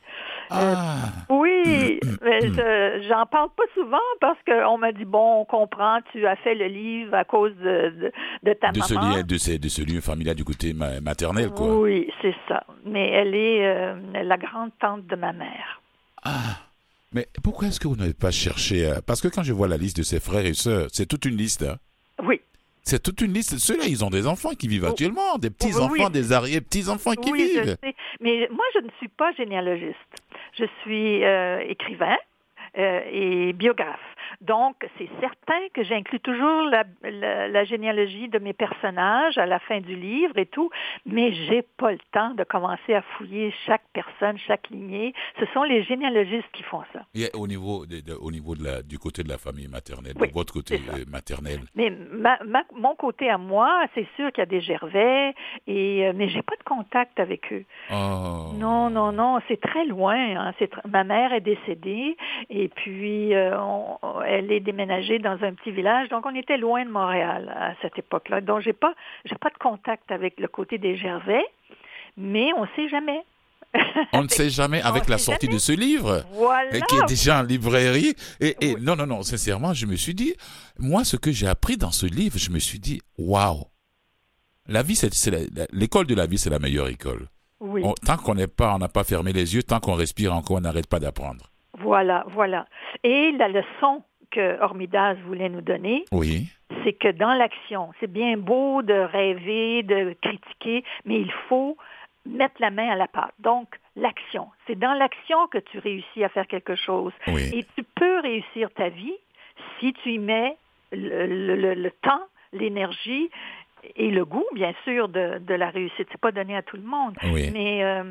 [0.50, 6.00] Ah, Oui, mais je- j'en parle pas souvent parce qu'on m'a dit bon, on comprend,
[6.12, 8.12] tu as fait le livre à cause de, de,
[8.42, 11.48] de ta de ce lien, de ce, de ce lien familial du côté ma- maternel,
[11.50, 11.78] quoi.
[11.78, 12.64] Oui, c'est ça.
[12.84, 15.80] Mais elle est euh, la grande tante de ma mère.
[16.26, 16.58] Ah.
[17.14, 19.96] Mais pourquoi est-ce que vous n'avez pas cherché Parce que quand je vois la liste
[19.96, 21.62] de ses frères et sœurs, c'est toute une liste.
[21.62, 21.76] hein.
[22.22, 22.40] Oui.
[22.82, 23.56] C'est toute une liste.
[23.56, 24.90] Ceux-là, ils ont des enfants qui vivent Oh.
[24.90, 26.10] actuellement, des petits-enfants, oui.
[26.10, 27.76] des arrière-petits-enfants qui oui, je vivent.
[27.82, 27.94] sais.
[28.20, 29.96] Mais moi, je ne suis pas généalogiste.
[30.58, 32.16] Je suis euh, écrivain
[32.76, 34.00] euh, et biographe.
[34.44, 39.58] Donc, c'est certain que j'inclus toujours la, la- la généalogie de mes personnages à la
[39.58, 40.70] fin du livre et tout,
[41.06, 45.14] mais j'ai pas le temps de commencer à fouiller chaque personne, chaque lignée.
[45.40, 47.00] Ce sont les généalogistes qui font ça.
[47.14, 50.14] Et au niveau, de, de- au niveau de la, du côté de la famille maternelle,
[50.20, 51.60] Oui, de votre côté euh, maternel.
[51.74, 55.34] Mais ma- ma- mon côté à moi, c'est sûr qu'il y a des Gervais,
[55.66, 57.64] et, euh, mais j'ai pas de contact avec eux.
[57.90, 58.52] Oh.
[58.58, 60.14] Non, non, non, c'est très loin.
[60.36, 60.52] hein.
[60.60, 62.16] Tr- Ma mère est décédée
[62.50, 63.98] et puis euh, on-
[64.38, 67.98] elle est déménagée dans un petit village, donc on était loin de Montréal à cette
[67.98, 68.40] époque-là.
[68.40, 71.44] Donc j'ai pas, j'ai pas de contact avec le côté des Gervais,
[72.16, 73.20] mais on sait jamais.
[74.12, 75.54] On ne sait jamais avec On la sortie jamais.
[75.56, 76.22] de ce livre.
[76.32, 76.76] Voilà.
[76.76, 78.14] et qui est déjà en librairie.
[78.40, 78.80] Et, et Oui.
[78.82, 80.34] non, non, non, sincèrement, je me suis dit,
[80.78, 83.64] moi, ce que j'ai appris dans ce livre, je me suis dit, waouh,
[84.68, 85.10] la vie, c'est
[85.72, 87.26] l'école de la vie, c'est la meilleure école.
[87.60, 87.82] Oui.
[87.84, 90.56] On- tant qu'on n'est pas, on n'a pas fermé les yeux, tant qu'on respire encore,
[90.58, 91.50] on n'arrête pas d'apprendre.
[91.78, 92.66] Voilà, voilà.
[93.02, 94.02] Et la leçon
[94.34, 96.48] que Hormidas voulait nous donner, Oui,
[96.82, 101.76] c'est que dans l'action, c'est bien beau de rêver, de critiquer, mais il faut
[102.26, 103.34] mettre la main à la pâte.
[103.38, 104.48] Donc, l'action.
[104.66, 107.12] C'est dans l'action que tu réussis à faire quelque chose.
[107.28, 109.14] oui, Et tu peux réussir ta vie
[109.78, 110.56] si tu y mets
[110.92, 112.22] le, le- le- le temps,
[112.52, 113.28] l'énergie
[113.96, 116.08] et le goût, bien sûr, de, de la réussite.
[116.10, 117.14] C'est pas donné à tout le monde.
[117.24, 117.50] oui.
[117.52, 118.04] Mais euh,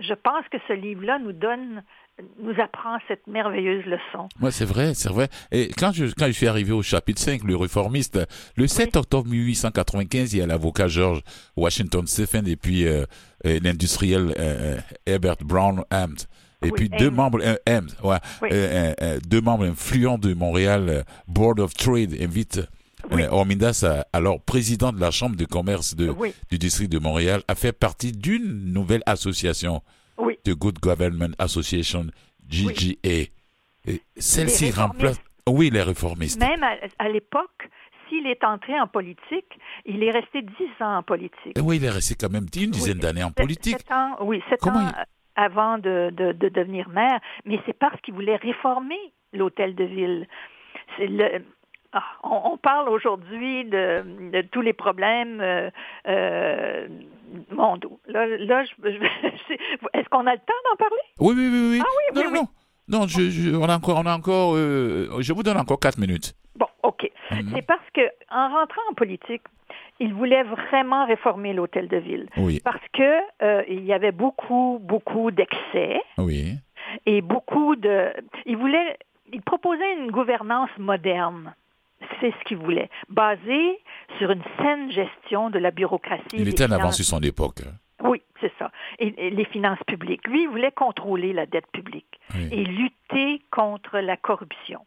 [0.00, 1.82] je pense que ce livre-là nous donne,
[2.40, 4.28] nous apprend cette merveilleuse leçon.
[4.38, 5.28] Moi, c'est vrai, c'est vrai.
[5.50, 8.20] Et quand je, quand je suis arrivé au chapitre 5, le réformiste,
[8.56, 11.22] le 7 octobre 1895, il y a l'avocat George
[11.56, 13.04] Washington Stephen et puis euh,
[13.44, 16.14] l'industriel euh, euh, Herbert Brown Ames.
[16.62, 18.48] Et Oui, puis deux membres, euh, ouais, Oui.
[19.28, 22.60] deux membres influents de Montréal Board of Trade invitent
[23.10, 23.22] Oui.
[24.12, 27.74] alors président de la Chambre de commerce de, Oui, du district de Montréal, à faire
[27.74, 29.82] partie d'une nouvelle association,
[30.18, 30.38] oui.
[30.44, 32.06] The Good Government Association,
[32.48, 33.28] GGA.
[33.86, 35.20] Et Celle-ci remplace...
[35.48, 36.40] Oui, les réformistes.
[36.40, 37.68] Même à, à l'époque,
[38.08, 41.56] s'il est entré en politique, il est resté dix ans en politique.
[41.56, 43.00] Et oui, il est resté quand même une dizaine Oui.
[43.00, 43.76] d'années en politique.
[43.78, 44.92] sept ans, oui, sept Comment ans
[45.36, 48.96] avant de, de- de devenir maire, mais c'est parce qu'il voulait réformer
[49.32, 50.28] l'hôtel de ville.
[50.98, 51.42] Le,
[52.22, 55.70] on, on parle aujourd'hui de, de tous les problèmes euh,
[56.08, 56.88] euh,
[57.50, 57.98] mondiaux.
[58.06, 59.54] Là, là, je- je-
[59.98, 61.02] est-ce qu'on a le temps d'en parler?
[61.20, 61.82] Oui, oui, oui, oui.
[61.82, 62.48] Ah oui, non, oui, non, non.
[63.00, 65.98] Non, je, je- on a encore, on a encore, euh, je vous donne encore quatre
[65.98, 66.34] minutes.
[66.56, 67.10] Bon, OK.
[67.30, 67.52] Mhm.
[67.54, 69.42] C'est parce que en rentrant en politique,
[70.00, 72.28] il voulait vraiment réformer l'hôtel de ville.
[72.36, 76.56] Oui, Parce que euh, il y avait beaucoup, beaucoup d'excès oui,
[77.06, 78.12] et beaucoup de.
[78.46, 78.98] Il voulait.
[79.32, 81.54] Il proposait une gouvernance moderne.
[82.24, 83.78] C'est ce qu'il voulait, basée
[84.16, 86.24] sur une saine gestion de la bureaucratie.
[86.38, 87.60] il était en avance sur son époque.
[87.66, 87.72] hein.
[88.02, 88.70] Oui, c'est ça.
[88.98, 90.26] Et, et les finances publiques.
[90.26, 92.48] Lui, il voulait contrôler la dette publique Oui.
[92.50, 94.80] et lutter contre la corruption.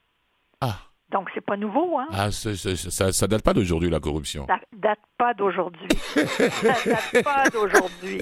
[0.62, 0.78] Ah,
[1.12, 2.08] Donc, c'est pas nouveau, hein?
[2.12, 4.48] ah ça, ça date pas d'aujourd'hui la corruption.
[4.48, 5.88] Ça date pas d'aujourd'hui.
[5.92, 8.20] ça date pas d'aujourd'hui.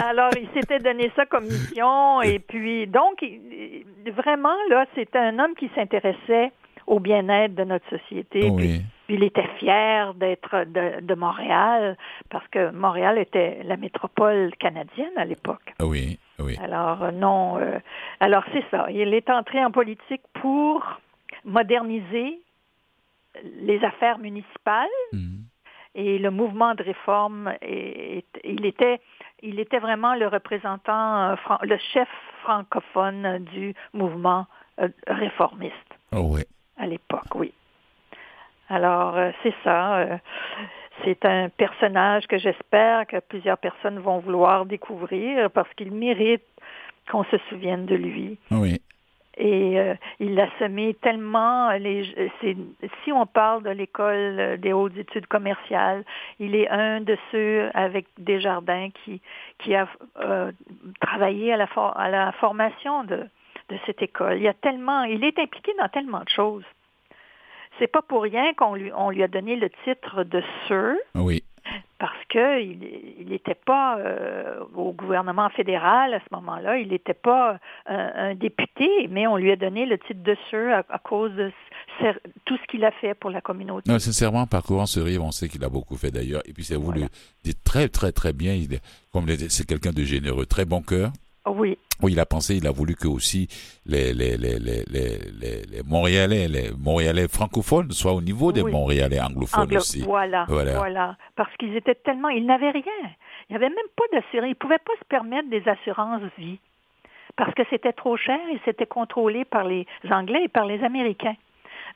[0.00, 5.38] Alors, il s'était donné ça comme mission et puis, donc, il- vraiment, là, c'était un
[5.40, 6.52] homme qui s'intéressait
[6.86, 8.40] au bien-être de notre société.
[8.40, 11.96] Puis, Oui, puis il était fier d'être de, de Montréal
[12.30, 15.74] parce que Montréal était la métropole canadienne à l'époque.
[15.80, 16.56] oui, oui.
[16.62, 17.58] Alors, non.
[17.58, 17.78] euh,
[18.20, 18.86] alors, c'est ça.
[18.90, 20.82] Il est entré en politique pour
[21.44, 22.40] moderniser
[23.60, 25.44] les affaires municipales Mhm.
[25.94, 29.00] et le mouvement de réforme, est- est- il était,
[29.42, 32.08] il était vraiment le représentant, euh, le chef
[32.42, 34.46] francophone du mouvement
[34.80, 35.74] euh, réformiste
[36.12, 36.42] Oh, oui.
[36.78, 37.52] À l'époque, oui.
[38.68, 39.96] Alors, euh, c'est ça.
[39.96, 40.16] euh,
[41.04, 46.44] c'est un personnage que j'espère que plusieurs personnes vont vouloir découvrir parce qu'il mérite
[47.10, 48.38] qu'on se souvienne de lui.
[48.50, 48.80] Oui.
[49.36, 52.56] Et euh, il a semé tellement les c'est
[53.02, 56.04] si on parle de l'école des hautes études commerciales,
[56.38, 59.20] il est un de ceux avec Desjardins qui
[59.58, 59.88] qui a
[60.20, 60.52] euh,
[61.00, 61.66] travaillé à la
[61.96, 63.26] à la formation de
[63.68, 64.36] de cette école.
[64.36, 66.64] Il y a tellement il est impliqué dans tellement de choses.
[67.78, 70.94] C'est pas pour rien qu'on lui on lui a donné le titre de Sir.
[71.14, 71.42] Oui
[71.98, 78.34] parce qu'il n'était pas euh, au gouvernement fédéral à ce moment-là, il n'était pas un,
[78.34, 81.50] député, mais on lui a donné le titre de Sir à, cause de
[82.44, 83.90] tout ce qu'il a fait pour la communauté.
[83.90, 86.76] Non, sincèrement, parcourant ce livre, on sait qu'il a beaucoup fait d'ailleurs, et puis c'est
[86.76, 87.04] voulu
[87.42, 88.80] dire très, très, très bien, il
[89.12, 91.10] comme c'est quelqu'un de généreux, très bon cœur.
[91.46, 91.78] Oui.
[92.02, 93.48] Oui, il a pensé, il a voulu que aussi
[93.86, 99.76] les, les, les, les, les, Montréalais, les Montréalais francophones soient au niveau des Montréalais anglophones
[99.76, 100.02] aussi.
[100.02, 102.82] Voilà, voilà, Parce qu'ils étaient tellement, ils n'avaient rien.
[103.48, 104.46] Il n'y avait même pas d'assurance.
[104.46, 106.58] Ils ne pouvaient pas se permettre des assurances vie.
[107.36, 111.36] Parce que c'était trop cher et c'était contrôlé par les Anglais et par les Américains.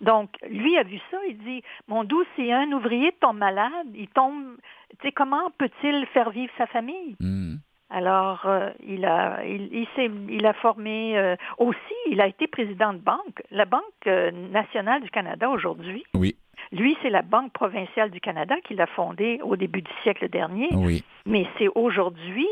[0.01, 4.09] Donc, lui a vu ça, il dit, mon doux, si un ouvrier tombe malade, il
[4.09, 4.57] tombe,
[4.90, 7.16] tu sais, comment peut-il faire vivre sa famille?
[7.18, 7.57] Hmm.
[7.91, 9.86] Alors, euh, il a, il, il,
[10.30, 11.78] il a formé euh, aussi,
[12.11, 16.05] il a été président de banque, la Banque euh, nationale du Canada aujourd'hui.
[16.14, 16.36] Oui.
[16.70, 20.68] Lui, c'est la Banque provinciale du Canada qu'il a fondée au début du siècle dernier.
[20.72, 21.03] Oui.
[21.24, 22.49] Mais c'est aujourd'hui,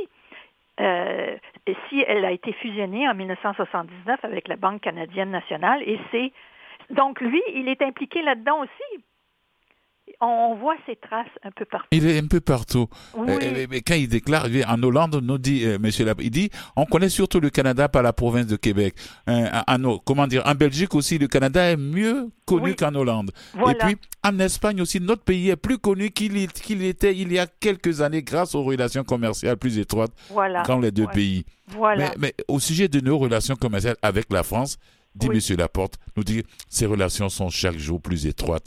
[0.78, 6.32] si elle a été fusionnée en 1979 avec la Banque canadienne nationale, et c'est
[6.90, 9.04] donc lui, il est impliqué là-dedans aussi
[10.20, 11.88] on voit ses traces un peu partout.
[11.90, 12.88] Il est un peu partout.
[13.16, 17.08] Euh, mais quand il déclare, en Hollande, nous dit, euh, monsieur, il dit, on connaît
[17.08, 18.94] surtout le Canada par la province de Québec.
[19.28, 23.30] Euh, en, comment dire, en Belgique aussi, le Canada est mieux connu qu'en Hollande.
[23.54, 27.46] Et puis, en Espagne aussi, notre pays est plus connu qu'il était il y a
[27.46, 30.62] quelques années grâce aux relations commerciales plus étroites voilà.
[30.62, 31.44] dans les deux pays.
[31.68, 32.12] Voilà.
[32.18, 34.78] Mais, au sujet de nos relations commerciales avec la France,
[35.14, 38.66] dit monsieur Laporte, nous dit, ces relations sont chaque jour plus étroites.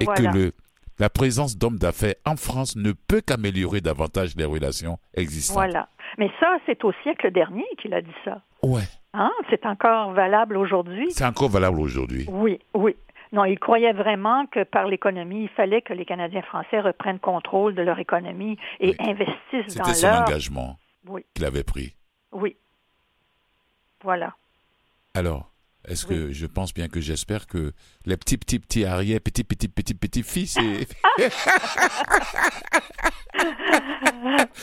[0.00, 0.52] Et que le,
[0.98, 5.56] la présence d'hommes d'affaires en France ne peut qu'améliorer davantage les relations existantes.
[5.56, 5.88] Voilà.
[6.18, 8.42] Mais ça, c'est au siècle dernier qu'il a dit ça.
[8.62, 8.82] Ouais.
[9.12, 9.30] Hein?
[9.50, 11.10] C'est encore valable aujourd'hui?
[11.10, 12.26] C'est encore valable aujourd'hui.
[12.28, 12.96] Oui, oui.
[13.32, 17.74] Non, il croyait vraiment que par l'économie, il fallait que les Canadiens français reprennent contrôle
[17.74, 19.94] de leur économie et investissent dans leur...
[19.94, 20.78] C'était son engagement
[21.34, 21.94] qu'il avait pris.
[22.32, 22.56] Oui.
[24.02, 24.34] Voilà.
[25.14, 25.50] Alors,
[25.86, 27.72] est-ce que je pense bien que j'espère que
[28.04, 30.58] les petits, petits, petits arrière, petits, petits, petits, petits fils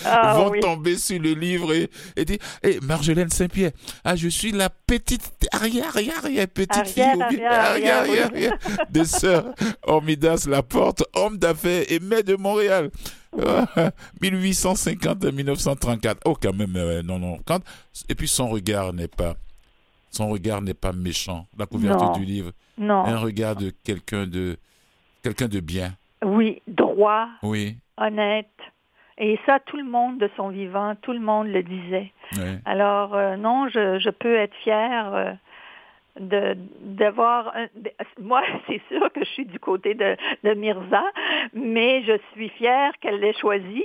[0.06, 3.72] ah vont tomber sur le livre et, dire hey, Marjolaine Saint-Pierre,
[4.04, 8.58] ah, je suis la petite arrière, arrière, arrière, petite fille arrière, arrière,
[8.90, 9.54] de sœur
[9.84, 12.92] Ormidas Laporte, homme d'affaires et maire de Montréal.
[14.22, 16.22] 1850 1934.
[16.26, 17.40] Oh, quand même, euh, non, non.
[17.46, 17.62] Quand,
[18.08, 19.36] et puis son regard n'est pas
[20.14, 21.48] son regard n'est pas méchant.
[21.58, 22.52] La couverture du livre.
[22.78, 23.06] Non.
[23.06, 24.58] Un regard de quelqu'un de
[25.24, 25.94] quelqu'un de bien.
[26.24, 27.28] Oui, droit.
[27.42, 27.78] Oui.
[27.98, 28.48] Honnête.
[29.18, 32.12] Et ça, tout le monde de son vivant, tout le monde le disait.
[32.66, 35.34] Alors, euh, non, je, je, peux être fière euh,
[36.20, 37.54] de d'avoir
[38.22, 41.04] moi c'est sûr que je suis du côté de, de Mirza
[41.54, 43.84] mais je suis fière qu'elle l'ait choisi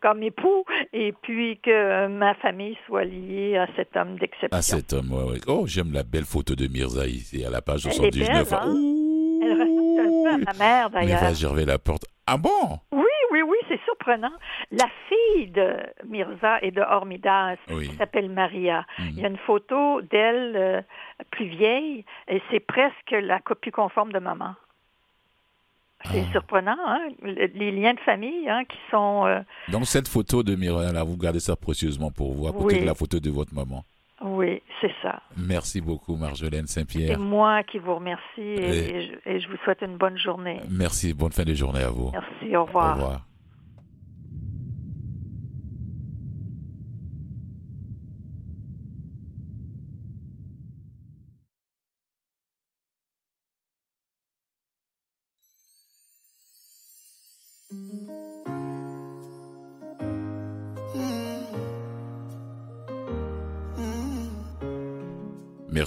[0.00, 4.56] comme époux et puis que ma famille soit liée à cet homme d'exception.
[4.56, 5.40] À cet homme oui, oui.
[5.46, 8.74] oh j'aime la belle photo de Mirza ici à la page 79 hein?
[9.42, 11.22] elle ressemble un peu à ma mère d'ailleurs.
[11.22, 12.04] Mirza Gervais la porte.
[12.26, 12.78] Ah bon?
[12.92, 13.02] Oui,
[13.70, 14.32] c'est surprenant.
[14.72, 17.56] La fille de Mirza et de Hormidas
[17.96, 18.84] s'appelle Maria.
[18.98, 19.06] Mhm.
[19.10, 20.82] Il y a une photo d'elle euh,
[21.30, 24.54] plus vieille et c'est presque la copie conforme de maman.
[26.10, 26.32] C'est ah.
[26.32, 27.08] surprenant, hein?
[27.22, 29.26] Les liens de famille hein, qui sont.
[29.26, 32.80] Euh, Donc, cette photo de Mirza, là, vous gardez ça précieusement pour vous, à côté
[32.80, 33.84] de la photo de votre maman.
[34.22, 35.22] Oui, c'est ça.
[35.36, 37.16] Merci beaucoup, Marjolaine Saint-Pierre.
[37.16, 40.60] C'est moi qui vous remercie et, je, vous souhaite une bonne journée.
[40.70, 42.10] Merci, bonne fin de journée à vous.
[42.12, 42.90] Merci, au revoir.
[42.90, 43.29] Au revoir.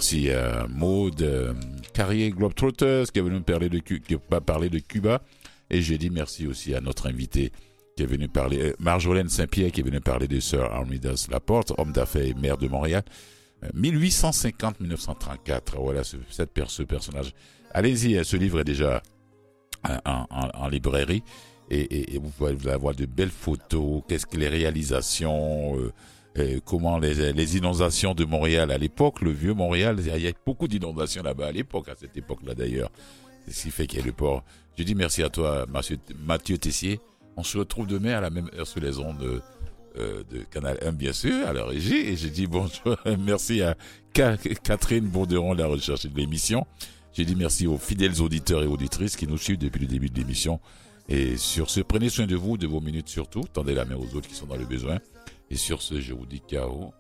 [0.04, 1.54] Merci à Maud euh,
[1.94, 5.22] Carrier Globetrotters qui est venu parler de, qui va parler de Cuba.
[5.70, 7.54] Et j'ai dit merci aussi à notre invité
[7.96, 11.72] qui est venu parler, euh, Marjolaine Saint-Pierre qui est venu parler de Sir Armidas Laporte,
[11.78, 13.04] homme d'affaires et maire de Montréal.
[13.74, 14.76] 1850-1934.
[14.76, 17.34] Euh, voilà ce, cette, ce personnage.
[17.72, 19.02] Allez-y, ce livre est déjà
[20.04, 21.24] en, librairie
[21.72, 24.04] et, vous pouvez avoir de belles photos.
[24.10, 25.78] Qu'est-ce que les réalisations
[26.66, 30.68] comment les, les inondations de Montréal à l'époque, le vieux Montréal, il y a beaucoup
[30.68, 32.90] d'inondations là-bas à l'époque, à cette époque-là d'ailleurs.
[33.48, 34.44] C'est ce qui fait qu'il y a le port.
[34.78, 37.00] Je dis merci à toi, Mathieu, Mathieu Tessier.
[37.38, 39.42] On se retrouve demain à la même heure sur les ondes de,
[40.00, 41.96] euh, de Canal 1, bien sûr, à la régie.
[41.98, 43.76] Et je dis bonjour, merci à
[44.16, 46.66] Ca- Catherine Bonderon de la recherche de l'émission.
[47.12, 50.18] J'ai dit merci aux fidèles auditeurs et auditrices qui nous suivent depuis le début de
[50.18, 50.60] l'émission.
[51.10, 53.44] Et sur ce, prenez soin de vous, de vos minutes surtout.
[53.52, 55.00] Tendez la main aux autres qui sont dans le besoin.
[55.50, 56.94] Et sur ce, je vous dis KO.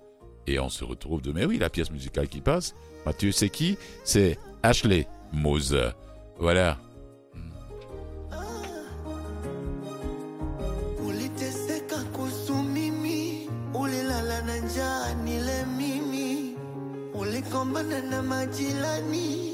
[0.48, 1.46] Et on se retrouve demain.
[1.46, 2.76] Oui, la pièce musicale qui passe.
[3.06, 3.78] Mathieu, c'est qui?
[4.04, 5.92] C'est Ashley Moser.
[6.38, 6.78] Voilà.
[19.14, 19.54] We.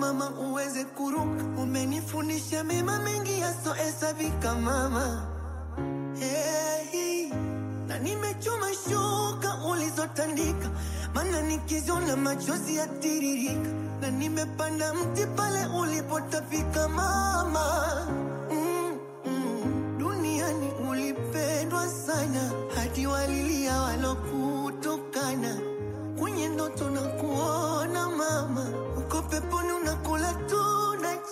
[0.00, 1.44] Mama, uweze kuruka.
[1.62, 5.26] Umenifundisha mema mengi yasohesabika mama.
[6.18, 7.28] Hey,
[7.86, 10.70] na nimechuma shuka ulizotandika,
[11.14, 13.68] maana nikiziona machozi yatiririka,
[14.00, 18.06] na nimepanda mti pale ulipotafika mama.
[18.52, 25.56] Mm, mm, duniani ulipendwa sana, hadi walilia walokutukana
[26.18, 28.66] kwenye ndoto na kuona mama,
[29.30, 30.60] peponi unakula tu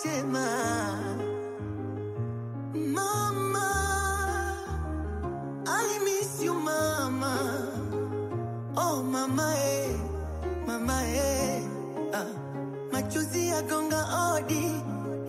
[0.03, 0.47] chema
[2.73, 3.67] mama.
[5.67, 7.33] I miss you mama
[8.77, 9.95] Oh mama eh
[10.67, 11.63] Mama eh
[12.13, 12.25] ah.
[12.91, 14.01] Machozi yagonga
[14.33, 14.65] odi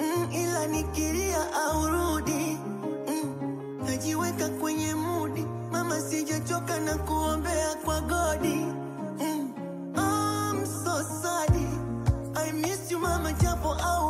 [0.01, 2.59] mm, ila nikiria aurudi
[3.09, 3.83] mm.
[3.87, 8.67] Najiweka kwenye mudi Mama sijachoka na kuombea kwa godi
[13.39, 14.10] japo au